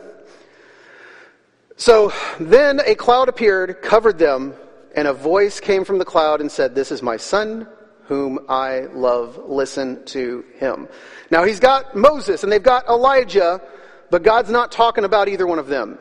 [1.77, 4.55] So then a cloud appeared, covered them,
[4.95, 7.67] and a voice came from the cloud and said, This is my son
[8.07, 9.39] whom I love.
[9.47, 10.89] Listen to him.
[11.31, 13.61] Now he's got Moses and they've got Elijah,
[14.11, 15.99] but God's not talking about either one of them.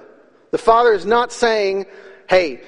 [0.51, 1.85] The Father is not saying,
[2.29, 2.61] hey,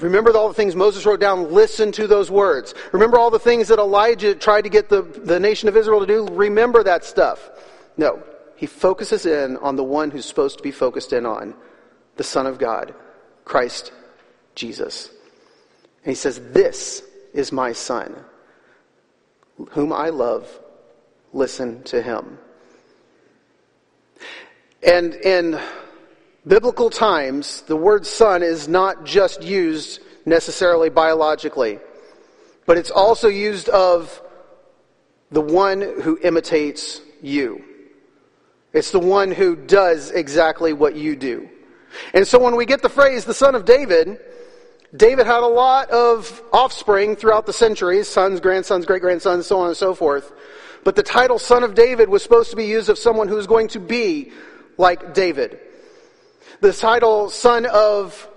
[0.00, 1.52] Remember all the things Moses wrote down?
[1.52, 2.74] Listen to those words.
[2.92, 6.06] Remember all the things that Elijah tried to get the, the nation of Israel to
[6.06, 6.26] do?
[6.32, 7.50] Remember that stuff.
[7.96, 8.22] No.
[8.56, 11.54] He focuses in on the one who's supposed to be focused in on
[12.16, 12.94] the Son of God,
[13.44, 13.92] Christ
[14.54, 15.08] Jesus.
[16.04, 17.02] And he says, This
[17.32, 18.16] is my Son,
[19.70, 20.48] whom I love.
[21.32, 22.38] Listen to him.
[24.82, 25.60] And in
[26.46, 31.78] biblical times, the word son is not just used necessarily biologically,
[32.66, 34.22] but it's also used of
[35.30, 37.64] the one who imitates you.
[38.72, 41.48] It's the one who does exactly what you do.
[42.14, 44.18] And so when we get the phrase the son of David,
[44.96, 49.68] David had a lot of offspring throughout the centuries, sons, grandsons, great grandsons, so on
[49.68, 50.32] and so forth.
[50.82, 53.46] But the title son of David was supposed to be used of someone who was
[53.46, 54.32] going to be
[54.78, 55.60] like David.
[56.60, 58.28] The title son of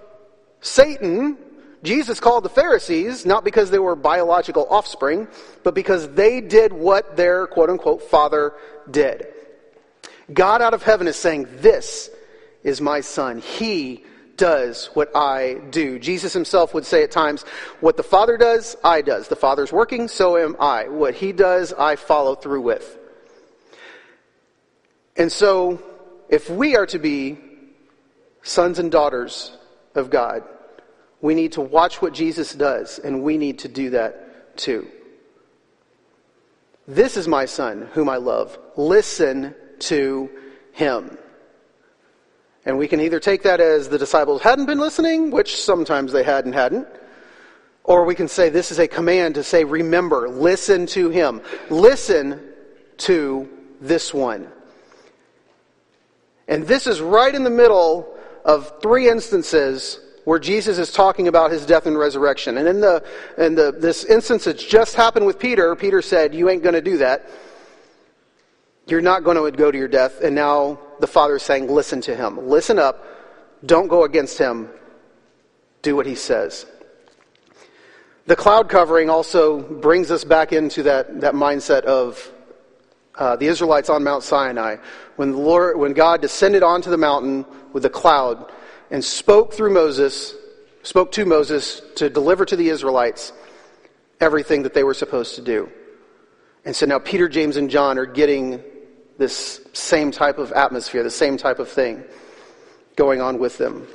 [0.62, 1.38] Satan,
[1.82, 5.28] Jesus called the Pharisees, not because they were biological offspring,
[5.64, 8.54] but because they did what their quote unquote father
[8.90, 9.28] did.
[10.32, 12.12] God out of heaven is saying, This
[12.64, 13.40] is my son.
[13.40, 14.06] He
[14.44, 15.98] does what I do.
[15.98, 17.44] Jesus himself would say at times,
[17.80, 19.30] What the Father does, I does.
[19.30, 20.90] The Father's working, so am I.
[20.90, 22.98] What he does, I follow through with.
[25.16, 25.82] And so,
[26.28, 27.38] if we are to be
[28.42, 29.56] sons and daughters
[29.96, 30.44] of God,
[31.22, 34.90] we need to watch what Jesus does, and we need to do that too.
[36.86, 38.60] This is my son, whom I love.
[38.76, 40.30] Listen to
[40.74, 41.18] him.
[42.66, 46.24] And we can either take that as the disciples hadn't been listening, which sometimes they
[46.24, 46.88] had and hadn't,
[47.84, 51.42] or we can say this is a command to say, remember, listen to him.
[51.70, 52.40] Listen
[53.00, 53.50] to
[53.82, 54.48] this one.
[56.48, 61.52] And this is right in the middle of three instances where Jesus is talking about
[61.52, 62.58] his death and resurrection.
[62.58, 63.04] And in the
[63.38, 66.82] in the this instance that's just happened with Peter, Peter said, "You ain't going to
[66.82, 67.30] do that.
[68.88, 72.00] You're not going to go to your death." And now the Father is saying, "Listen
[72.02, 72.48] to him.
[72.48, 73.06] Listen up.
[73.66, 74.70] Don't go against him.
[75.82, 76.66] Do what he says."
[78.26, 82.32] The cloud covering also brings us back into that, that mindset of
[83.16, 84.78] uh, the Israelites on Mount Sinai,
[85.18, 88.50] when, the Lord, when God descended onto the mountain with a cloud
[88.90, 90.34] and spoke through Moses,
[90.84, 93.34] spoke to Moses to deliver to the Israelites
[94.22, 95.70] everything that they were supposed to do.
[96.64, 98.64] And so now Peter, James, and John are getting
[99.24, 102.04] this same type of atmosphere, the same type of thing
[102.98, 103.88] going on with them.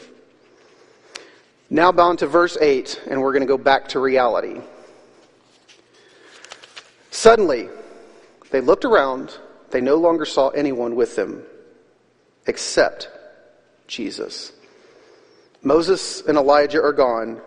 [1.69, 4.63] Now, bound to verse 8, and we're going to go back to reality.
[7.11, 7.69] Suddenly,
[8.51, 9.37] they looked around.
[9.69, 11.43] They no longer saw anyone with them
[12.47, 13.11] except
[13.87, 14.53] Jesus.
[15.63, 17.43] Moses and Elijah are gone.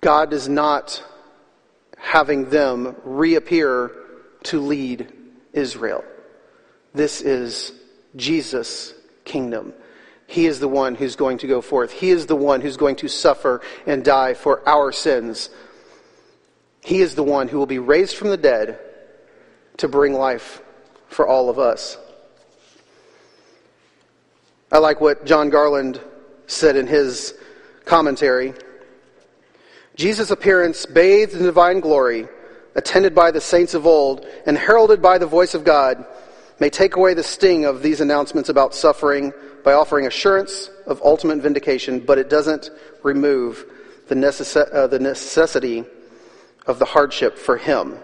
[0.00, 1.04] God is not
[1.98, 3.90] having them reappear
[4.44, 5.12] to lead
[5.52, 6.04] Israel.
[6.94, 7.72] This is
[8.16, 8.94] Jesus'
[9.24, 9.72] kingdom.
[10.26, 11.92] He is the one who's going to go forth.
[11.92, 15.50] He is the one who's going to suffer and die for our sins
[16.88, 18.78] he is the one who will be raised from the dead
[19.78, 20.62] to bring life
[21.08, 21.98] for all of us.
[24.70, 26.00] I like what John Garland
[26.46, 27.34] said in his
[27.84, 28.54] commentary.
[29.96, 32.28] Jesus' appearance, bathed in divine glory,
[32.78, 36.06] attended by the saints of old, and heralded by the voice of God,
[36.60, 39.32] may take away the sting of these announcements about suffering
[39.64, 42.70] by offering assurance of ultimate vindication, but it doesn't
[43.02, 43.66] remove
[44.06, 45.84] the, necess- uh, the necessity
[46.66, 47.98] of the hardship for him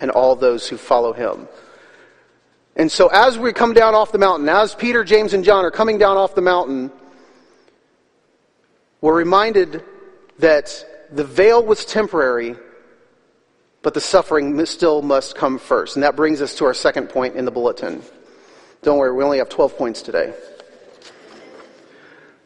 [0.00, 1.46] and all those who follow him.
[2.74, 5.70] And so as we come down off the mountain, as Peter, James, and John are
[5.70, 6.90] coming down off the mountain,
[9.00, 9.84] we're reminded
[10.38, 12.56] that the veil was temporary,
[13.86, 15.94] but the suffering still must come first.
[15.94, 18.02] And that brings us to our second point in the bulletin.
[18.82, 20.34] Don't worry, we only have 12 points today.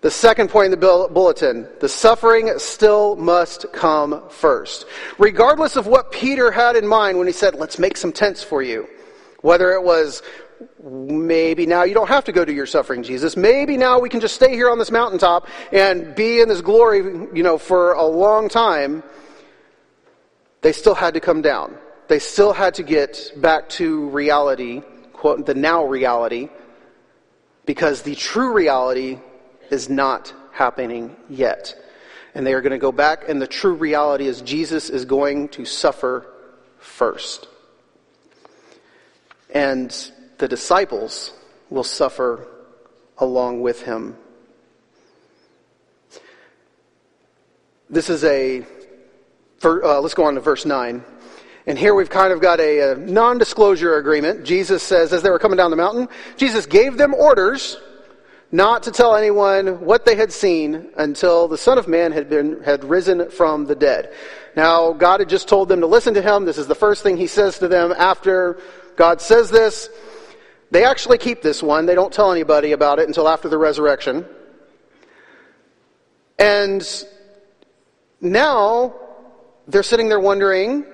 [0.02, 4.84] The second point in the bulletin, the suffering still must come first.
[5.16, 8.60] Regardless of what Peter had in mind when he said, let's make some tents for
[8.60, 8.86] you.
[9.40, 10.22] Whether it was,
[10.84, 13.34] maybe now you don't have to go to your suffering, Jesus.
[13.34, 16.98] Maybe now we can just stay here on this mountaintop and be in this glory,
[16.98, 19.02] you know, for a long time.
[20.62, 21.76] They still had to come down.
[22.08, 24.82] They still had to get back to reality,
[25.12, 26.48] quote, the now reality,
[27.66, 29.18] because the true reality
[29.70, 31.74] is not happening yet.
[32.34, 35.48] And they are going to go back, and the true reality is Jesus is going
[35.50, 36.26] to suffer
[36.78, 37.48] first.
[39.52, 39.90] And
[40.38, 41.32] the disciples
[41.70, 42.46] will suffer
[43.18, 44.16] along with him.
[47.88, 48.64] This is a,
[49.64, 51.04] uh, let's go on to verse 9.
[51.66, 54.44] And here we've kind of got a, a non disclosure agreement.
[54.44, 57.78] Jesus says, as they were coming down the mountain, Jesus gave them orders
[58.52, 62.62] not to tell anyone what they had seen until the Son of Man had been,
[62.62, 64.12] had risen from the dead.
[64.56, 66.44] Now, God had just told them to listen to him.
[66.44, 68.58] This is the first thing he says to them after
[68.96, 69.88] God says this.
[70.72, 71.86] They actually keep this one.
[71.86, 74.24] They don't tell anybody about it until after the resurrection.
[76.38, 76.86] And
[78.20, 78.94] now
[79.72, 80.84] they're sitting there wondering,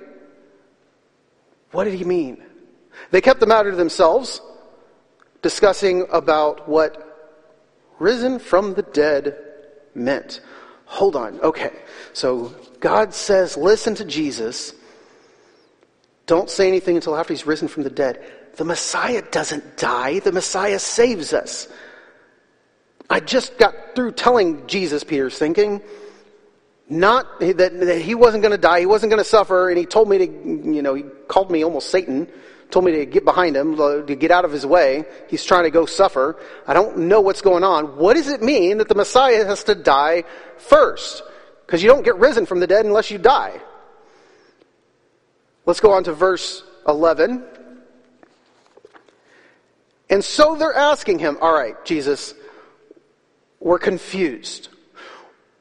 [1.71, 2.43] what did he mean?
[3.11, 4.41] They kept the matter to themselves,
[5.41, 7.03] discussing about what
[7.99, 9.37] risen from the dead
[9.93, 10.41] meant.
[10.85, 11.39] Hold on.
[11.41, 11.71] Okay.
[12.13, 14.73] So God says, listen to Jesus.
[16.25, 18.23] Don't say anything until after he's risen from the dead.
[18.55, 20.19] The Messiah doesn't die.
[20.19, 21.67] The Messiah saves us.
[23.09, 25.81] I just got through telling Jesus, Peter's thinking,
[26.89, 29.85] not that, that he wasn't going to die, he wasn't going to suffer, and he
[29.85, 32.27] told me to, you know, he called me almost Satan
[32.69, 35.05] told me to get behind him, to get out of his way.
[35.29, 36.37] He's trying to go suffer.
[36.65, 37.97] I don't know what's going on.
[37.97, 40.23] What does it mean that the Messiah has to die
[40.57, 41.23] first?
[41.65, 43.59] Because you don't get risen from the dead unless you die.
[45.65, 47.43] Let's go on to verse 11.
[50.09, 52.33] And so they're asking him, all right, Jesus,
[53.59, 54.69] we're confused.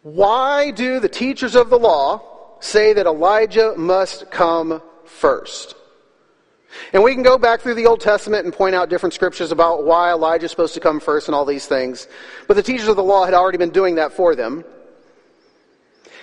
[0.06, 2.22] Why do the teachers of the law
[2.60, 5.74] say that Elijah must come first?
[6.92, 9.82] And we can go back through the Old Testament and point out different scriptures about
[9.82, 12.06] why Elijah is supposed to come first and all these things.
[12.46, 14.64] But the teachers of the law had already been doing that for them.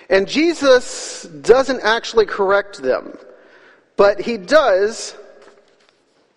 [0.10, 3.18] And Jesus doesn't actually correct them,
[3.98, 5.14] but he does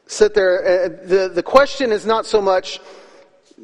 [0.08, 0.64] sit there.
[0.64, 2.80] Uh, the, the question is not so much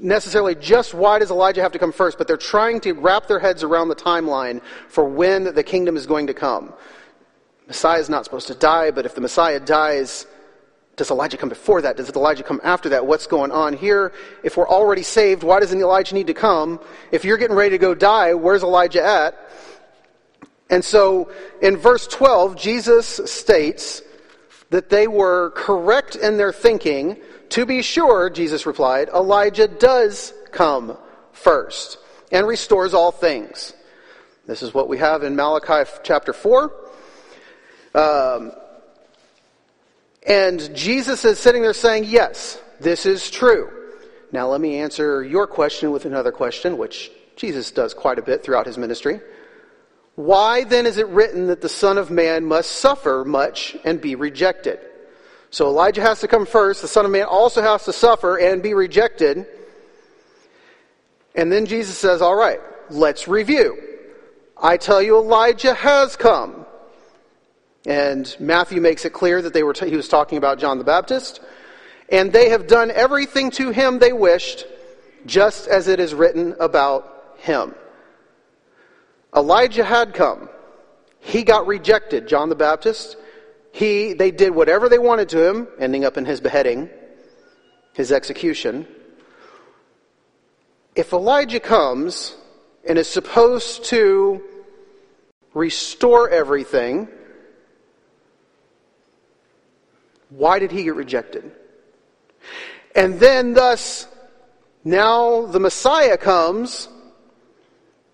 [0.02, 3.38] necessarily just why does Elijah have to come first, but they're trying to wrap their
[3.38, 6.74] heads around the timeline for when the kingdom is going to come.
[7.68, 10.26] Messiah is not supposed to die, but if the Messiah dies,
[10.96, 11.96] does Elijah come before that?
[11.96, 13.06] Does Elijah come after that?
[13.06, 14.12] What's going on here?
[14.42, 16.80] If we're already saved, why doesn't Elijah need to come?
[17.12, 19.38] If you're getting ready to go die, where's Elijah at?
[20.68, 21.30] And so
[21.62, 24.02] in verse 12, Jesus states
[24.70, 27.18] that they were correct in their thinking.
[27.52, 30.96] To be sure, Jesus replied, Elijah does come
[31.32, 31.98] first
[32.30, 33.74] and restores all things.
[34.46, 36.72] This is what we have in Malachi chapter 4.
[37.94, 38.52] Um,
[40.26, 43.70] and Jesus is sitting there saying, Yes, this is true.
[44.32, 48.42] Now, let me answer your question with another question, which Jesus does quite a bit
[48.42, 49.20] throughout his ministry.
[50.14, 54.14] Why then is it written that the Son of Man must suffer much and be
[54.14, 54.78] rejected?
[55.52, 56.80] So Elijah has to come first.
[56.80, 59.46] The Son of Man also has to suffer and be rejected.
[61.34, 63.76] And then Jesus says, All right, let's review.
[64.60, 66.64] I tell you, Elijah has come.
[67.86, 70.84] And Matthew makes it clear that they were t- he was talking about John the
[70.84, 71.40] Baptist.
[72.08, 74.64] And they have done everything to him they wished,
[75.26, 77.74] just as it is written about him.
[79.36, 80.48] Elijah had come.
[81.20, 83.16] He got rejected, John the Baptist.
[83.72, 86.90] He, they did whatever they wanted to him, ending up in his beheading,
[87.94, 88.86] his execution.
[90.94, 92.36] If Elijah comes
[92.86, 94.42] and is supposed to
[95.54, 97.08] restore everything,
[100.36, 101.50] Why did he get rejected?
[102.94, 104.06] And then, thus,
[104.84, 106.88] now the Messiah comes,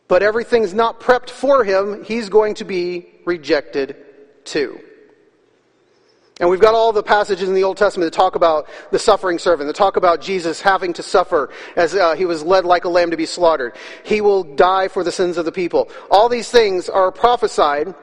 [0.08, 2.04] but everything's not prepped for him.
[2.04, 3.96] He's going to be rejected
[4.44, 4.80] too.
[6.40, 9.38] And we've got all the passages in the Old Testament that talk about the suffering
[9.38, 12.88] servant, that talk about Jesus having to suffer as uh, he was led like a
[12.88, 13.74] lamb to be slaughtered.
[14.04, 15.88] He will die for the sins of the people.
[16.10, 17.94] All these things are prophesied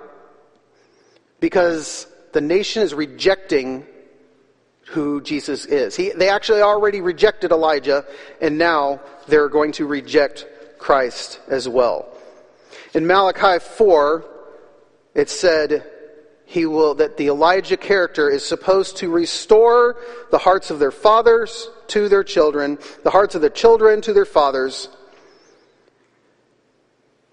[1.40, 3.86] because the nation is rejecting
[4.88, 5.96] who Jesus is.
[5.96, 8.06] He, they actually already rejected Elijah,
[8.42, 10.46] and now they're going to reject
[10.78, 12.08] Christ as well.
[12.94, 14.26] In Malachi 4,
[15.16, 15.90] it said
[16.46, 19.98] he will, that the Elijah character is supposed to restore
[20.32, 24.26] the hearts of their fathers to their children, the hearts of the children to their
[24.26, 24.88] fathers.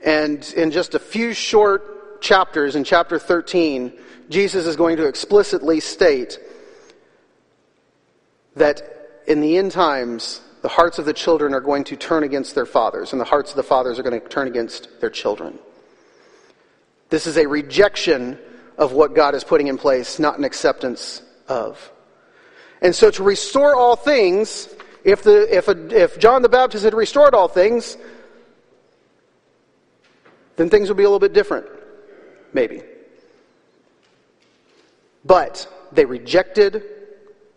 [0.05, 3.93] And in just a few short chapters, in chapter 13,
[4.31, 6.39] Jesus is going to explicitly state
[8.57, 8.83] that
[9.27, 12.67] in the end times, the hearts of the children are going to turn against their
[12.67, 15.59] fathers, and the hearts of the fathers are going to turn against their children.
[17.11, 18.39] This is a rejection
[18.79, 21.91] of what God is putting in place, not an acceptance of.
[22.81, 24.69] And so to restore all things,
[25.05, 27.97] if, the, if, a, if John the Baptist had restored all things,
[30.57, 31.67] then things would be a little bit different.
[32.53, 32.83] Maybe.
[35.25, 36.83] But they rejected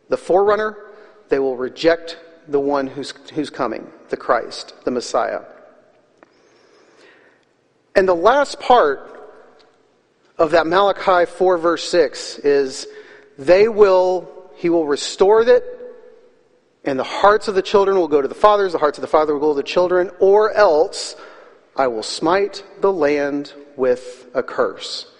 [0.09, 0.77] the forerunner,
[1.29, 5.41] they will reject the one who's, who's coming, the Christ, the Messiah.
[7.95, 9.14] And the last part
[10.37, 12.87] of that Malachi 4 verse 6 is
[13.37, 15.63] they will, he will restore it,
[16.83, 19.07] and the hearts of the children will go to the fathers, the hearts of the
[19.07, 21.15] father will go to the children, or else
[21.75, 25.11] I will smite the land with a curse.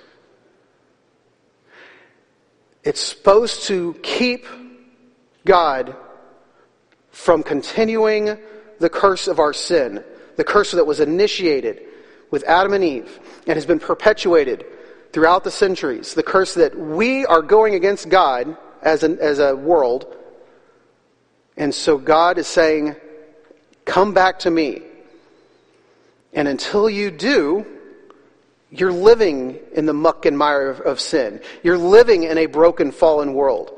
[2.84, 4.46] It's supposed to keep
[5.44, 5.96] God
[7.12, 8.38] from continuing
[8.80, 10.04] the curse of our sin,
[10.36, 11.82] the curse that was initiated
[12.30, 14.66] with Adam and Eve and has been perpetuated
[15.16, 19.56] throughout the centuries, the curse that we are going against God as, an, as a
[19.56, 20.14] world.
[21.56, 22.98] And so God is saying,
[23.86, 24.82] Come back to me.
[26.34, 27.66] And until you do,
[28.70, 31.40] you're living in the muck and mire of, of sin.
[31.64, 33.72] You're living in a broken, fallen world.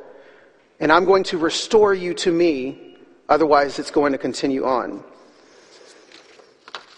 [0.79, 2.97] And I'm going to restore you to me,
[3.29, 5.03] otherwise, it's going to continue on.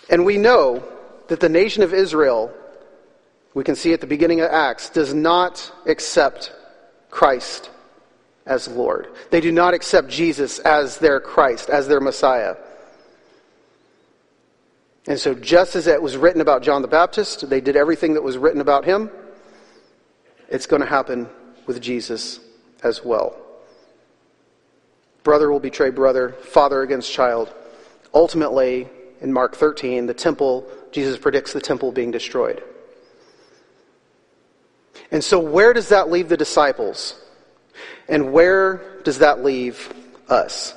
[0.10, 0.82] And we know
[1.28, 2.54] that the nation of Israel,
[3.54, 6.54] we can see at the beginning of Acts, does not accept
[7.10, 7.70] Christ
[8.46, 9.08] as Lord.
[9.32, 12.56] They do not accept Jesus as their Christ, as their Messiah.
[15.08, 18.24] And so, just as it was written about John the Baptist, they did everything that
[18.24, 19.10] was written about him,
[20.50, 21.28] it's going to happen
[21.66, 22.40] with Jesus
[22.84, 23.36] as well.
[25.24, 27.54] Brother will betray brother, father against child.
[28.14, 28.88] Ultimately,
[29.22, 32.64] in Mark 13, the temple, Jesus predicts the temple being destroyed.
[35.12, 37.20] And so, where does that leave the disciples?
[38.08, 39.92] And where does that leave
[40.28, 40.74] us?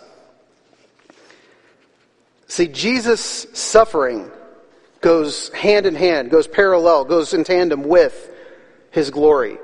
[2.46, 4.30] See, Jesus' suffering
[5.00, 8.30] goes hand in hand, goes parallel, goes in tandem with
[8.90, 9.58] his glory,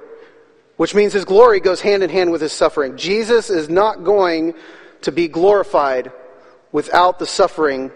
[0.77, 2.97] which means his glory goes hand in hand with his suffering.
[2.97, 4.55] Jesus is not going
[5.03, 6.11] to be glorified
[6.73, 7.91] without the suffering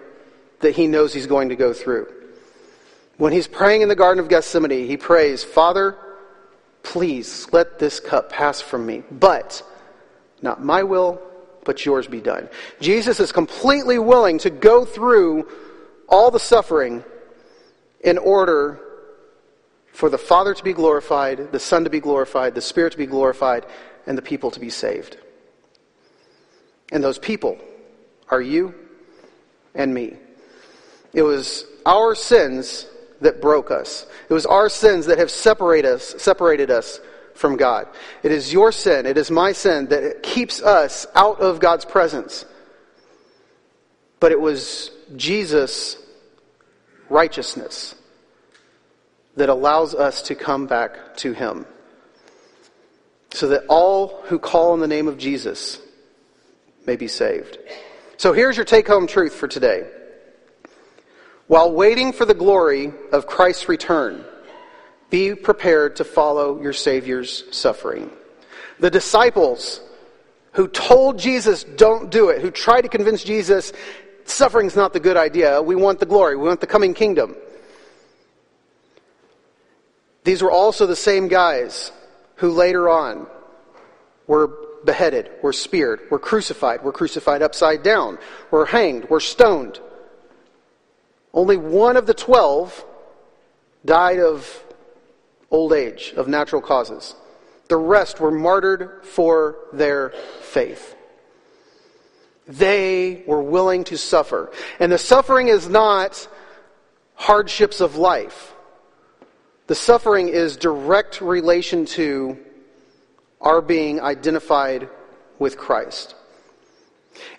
[0.60, 2.06] that he knows he's going to go through.
[3.16, 5.96] When he's praying in the Garden of Gethsemane, he prays, Father,
[6.82, 9.62] please let this cup pass from me, but
[10.40, 11.20] not my will,
[11.64, 12.48] but yours be done.
[12.80, 15.48] Jesus is completely willing to go through
[16.08, 17.04] all the suffering
[18.00, 18.80] in order
[19.92, 23.06] for the Father to be glorified, the Son to be glorified, the Spirit to be
[23.06, 23.66] glorified,
[24.06, 25.16] and the people to be saved.
[26.90, 27.58] And those people
[28.28, 28.74] are you
[29.74, 30.16] and me.
[31.12, 32.86] It was our sins
[33.22, 34.06] that broke us.
[34.28, 37.00] It was our sins that have separated us, separated us
[37.34, 37.88] from God.
[38.22, 42.44] It is your sin, it is my sin that keeps us out of God's presence.
[44.20, 45.96] But it was Jesus'
[47.08, 47.94] righteousness
[49.36, 51.66] that allows us to come back to Him.
[53.32, 55.80] So that all who call on the name of Jesus
[56.86, 57.58] may be saved.
[58.18, 59.88] So here's your take home truth for today.
[61.52, 64.24] While waiting for the glory of Christ's return,
[65.10, 68.10] be prepared to follow your Savior's suffering.
[68.78, 69.82] The disciples
[70.52, 73.74] who told Jesus, don't do it, who tried to convince Jesus,
[74.24, 75.60] suffering's not the good idea.
[75.60, 76.38] We want the glory.
[76.38, 77.36] We want the coming kingdom.
[80.24, 81.92] These were also the same guys
[82.36, 83.26] who later on
[84.26, 84.48] were
[84.86, 88.18] beheaded, were speared, were crucified, were crucified upside down,
[88.50, 89.78] were hanged, were stoned.
[91.34, 92.84] Only one of the twelve
[93.84, 94.64] died of
[95.50, 97.14] old age, of natural causes.
[97.68, 100.10] The rest were martyred for their
[100.40, 100.94] faith.
[102.46, 104.50] They were willing to suffer.
[104.78, 106.28] And the suffering is not
[107.14, 108.54] hardships of life.
[109.68, 112.36] The suffering is direct relation to
[113.40, 114.88] our being identified
[115.38, 116.14] with Christ.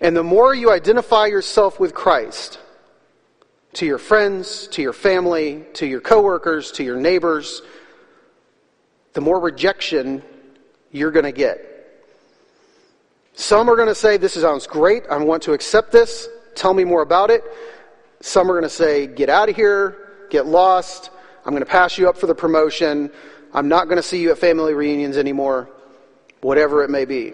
[0.01, 2.59] And the more you identify yourself with Christ,
[3.73, 7.61] to your friends, to your family, to your coworkers, to your neighbors,
[9.13, 10.21] the more rejection
[10.91, 11.69] you're going to get.
[13.33, 15.03] Some are going to say, This sounds great.
[15.09, 16.27] I want to accept this.
[16.55, 17.43] Tell me more about it.
[18.21, 20.27] Some are going to say, Get out of here.
[20.29, 21.09] Get lost.
[21.45, 23.11] I'm going to pass you up for the promotion.
[23.53, 25.69] I'm not going to see you at family reunions anymore.
[26.41, 27.33] Whatever it may be.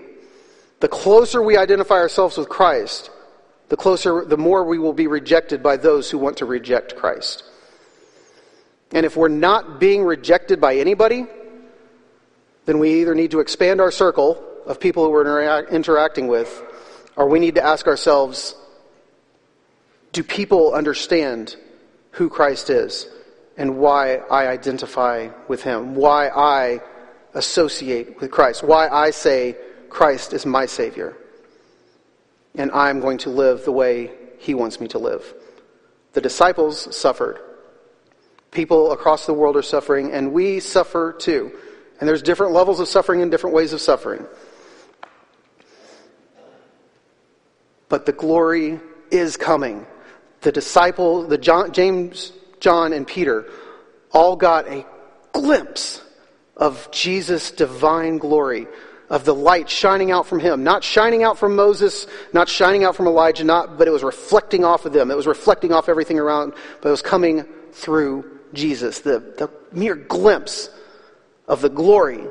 [0.79, 3.09] The closer we identify ourselves with Christ,
[3.69, 7.43] the closer, the more we will be rejected by those who want to reject Christ.
[8.91, 11.27] And if we're not being rejected by anybody,
[12.65, 16.63] then we either need to expand our circle of people who we're interac- interacting with,
[17.15, 18.55] or we need to ask ourselves
[20.11, 21.55] do people understand
[22.11, 23.07] who Christ is
[23.57, 26.81] and why I identify with him, why I
[27.33, 29.55] associate with Christ, why I say
[29.89, 31.15] Christ is my Savior,
[32.55, 35.33] and I'm going to live the way he wants me to live.
[36.13, 37.39] The disciples suffered.
[38.51, 41.51] People across the world are suffering, and we suffer too.
[41.99, 44.25] And there's different levels of suffering and different ways of suffering.
[47.89, 48.79] But the glory
[49.11, 49.85] is coming.
[50.41, 53.45] The disciples, the John, James, John, and Peter
[54.11, 54.85] all got a
[55.33, 56.01] glimpse
[56.55, 58.67] of Jesus' divine glory,
[59.09, 60.63] of the light shining out from him.
[60.63, 64.63] Not shining out from Moses, not shining out from Elijah, not, but it was reflecting
[64.63, 65.09] off of them.
[65.09, 68.99] It was reflecting off everything around, but it was coming through Jesus.
[68.99, 70.69] The, the mere glimpse
[71.47, 72.23] of the glory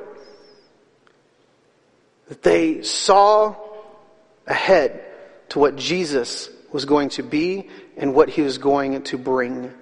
[2.29, 3.57] that they saw
[4.47, 5.05] ahead
[5.51, 9.73] to what Jesus was going to be and what he was going to bring.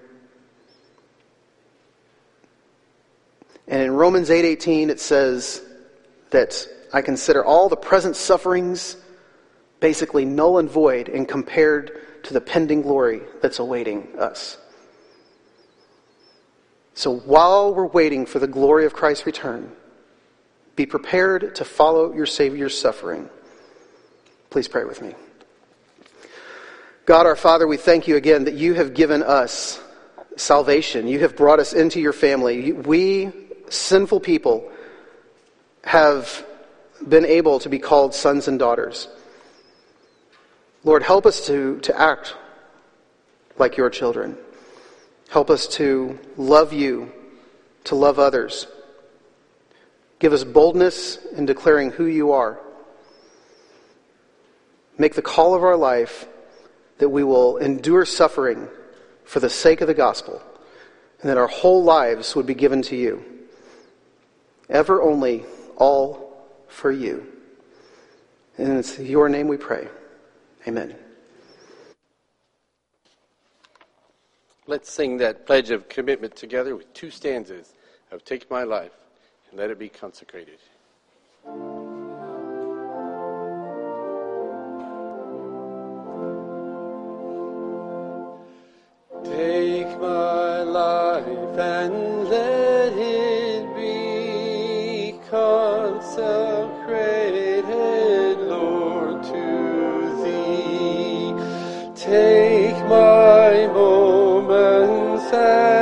[3.68, 5.60] And in Romans 8:18 it says
[6.30, 8.96] that I consider all the present sufferings
[9.80, 14.58] basically null and void and compared to the pending glory that's awaiting us.
[16.94, 19.70] So while we're waiting for the glory of Christ's return,
[20.76, 23.28] be prepared to follow your Savior's suffering.
[24.50, 25.14] Please pray with me.
[27.04, 29.80] God our Father, we thank you again that you have given us
[30.36, 31.06] salvation.
[31.06, 32.72] You have brought us into your family.
[32.72, 33.30] We,
[33.68, 34.70] sinful people,
[35.84, 36.44] have
[37.06, 39.08] been able to be called sons and daughters.
[40.84, 42.34] Lord, help us to, to act
[43.58, 44.36] like your children.
[45.28, 47.12] Help us to love you,
[47.84, 48.66] to love others.
[50.18, 52.58] Give us boldness in declaring who you are.
[54.98, 56.26] Make the call of our life
[56.98, 58.68] that we will endure suffering
[59.24, 60.40] for the sake of the gospel,
[61.20, 63.24] and that our whole lives would be given to you.
[64.70, 65.44] Ever only,
[65.76, 66.25] all
[66.76, 67.26] for you.
[68.58, 69.88] And it's your name we pray.
[70.68, 70.94] Amen.
[74.66, 77.72] Let's sing that pledge of commitment together with two stanzas
[78.10, 78.92] of Take My Life
[79.50, 80.58] and Let It Be Consecrated.
[89.24, 92.85] Take my life and let
[105.32, 105.75] moments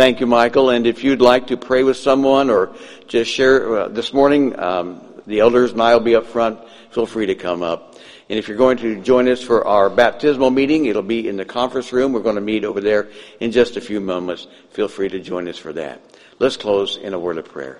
[0.00, 0.70] Thank you, Michael.
[0.70, 2.74] And if you'd like to pray with someone or
[3.06, 6.58] just share uh, this morning, um, the elders and I will be up front.
[6.90, 7.96] Feel free to come up.
[8.30, 11.44] And if you're going to join us for our baptismal meeting, it'll be in the
[11.44, 12.14] conference room.
[12.14, 14.46] We're going to meet over there in just a few moments.
[14.70, 16.00] Feel free to join us for that.
[16.38, 17.78] Let's close in a word of prayer.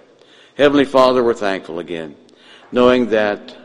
[0.58, 2.16] Heavenly Father, we're thankful again,
[2.70, 3.56] knowing that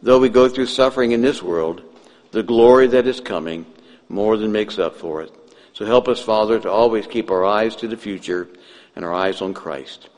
[0.00, 1.82] though we go through suffering in this world,
[2.30, 3.66] the glory that is coming
[4.08, 5.37] more than makes up for it.
[5.78, 8.48] So help us, Father, to always keep our eyes to the future
[8.96, 10.08] and our eyes on Christ.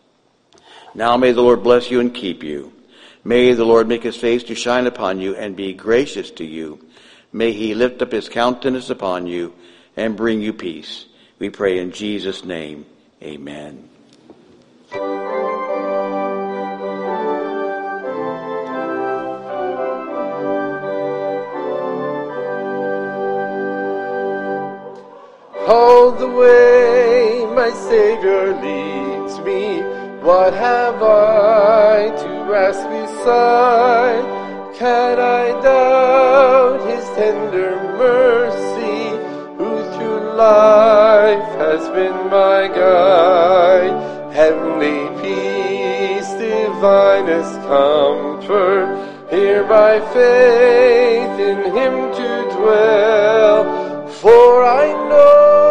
[0.94, 2.72] Now may the Lord bless you and keep you.
[3.24, 6.82] May the Lord make his face to shine upon you and be gracious to you.
[7.30, 9.52] May he lift up his countenance upon you
[9.98, 11.04] and bring you peace.
[11.38, 12.86] We pray in Jesus' name.
[13.22, 13.89] Amen.
[26.18, 29.80] The way my Savior leads me,
[30.20, 34.24] What have I to ask beside?
[34.76, 39.08] Can I doubt his tender mercy,
[39.56, 44.34] who through life has been my guide?
[44.34, 48.88] Heavenly peace, divinest comfort,
[49.30, 54.08] here by faith in him to dwell.
[54.08, 55.69] For I know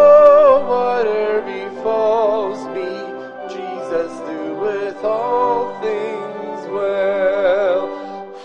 [5.39, 7.81] all things well.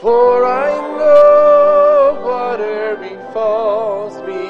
[0.00, 4.44] For I know whatever befalls me,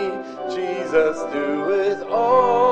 [0.54, 2.63] Jesus doeth all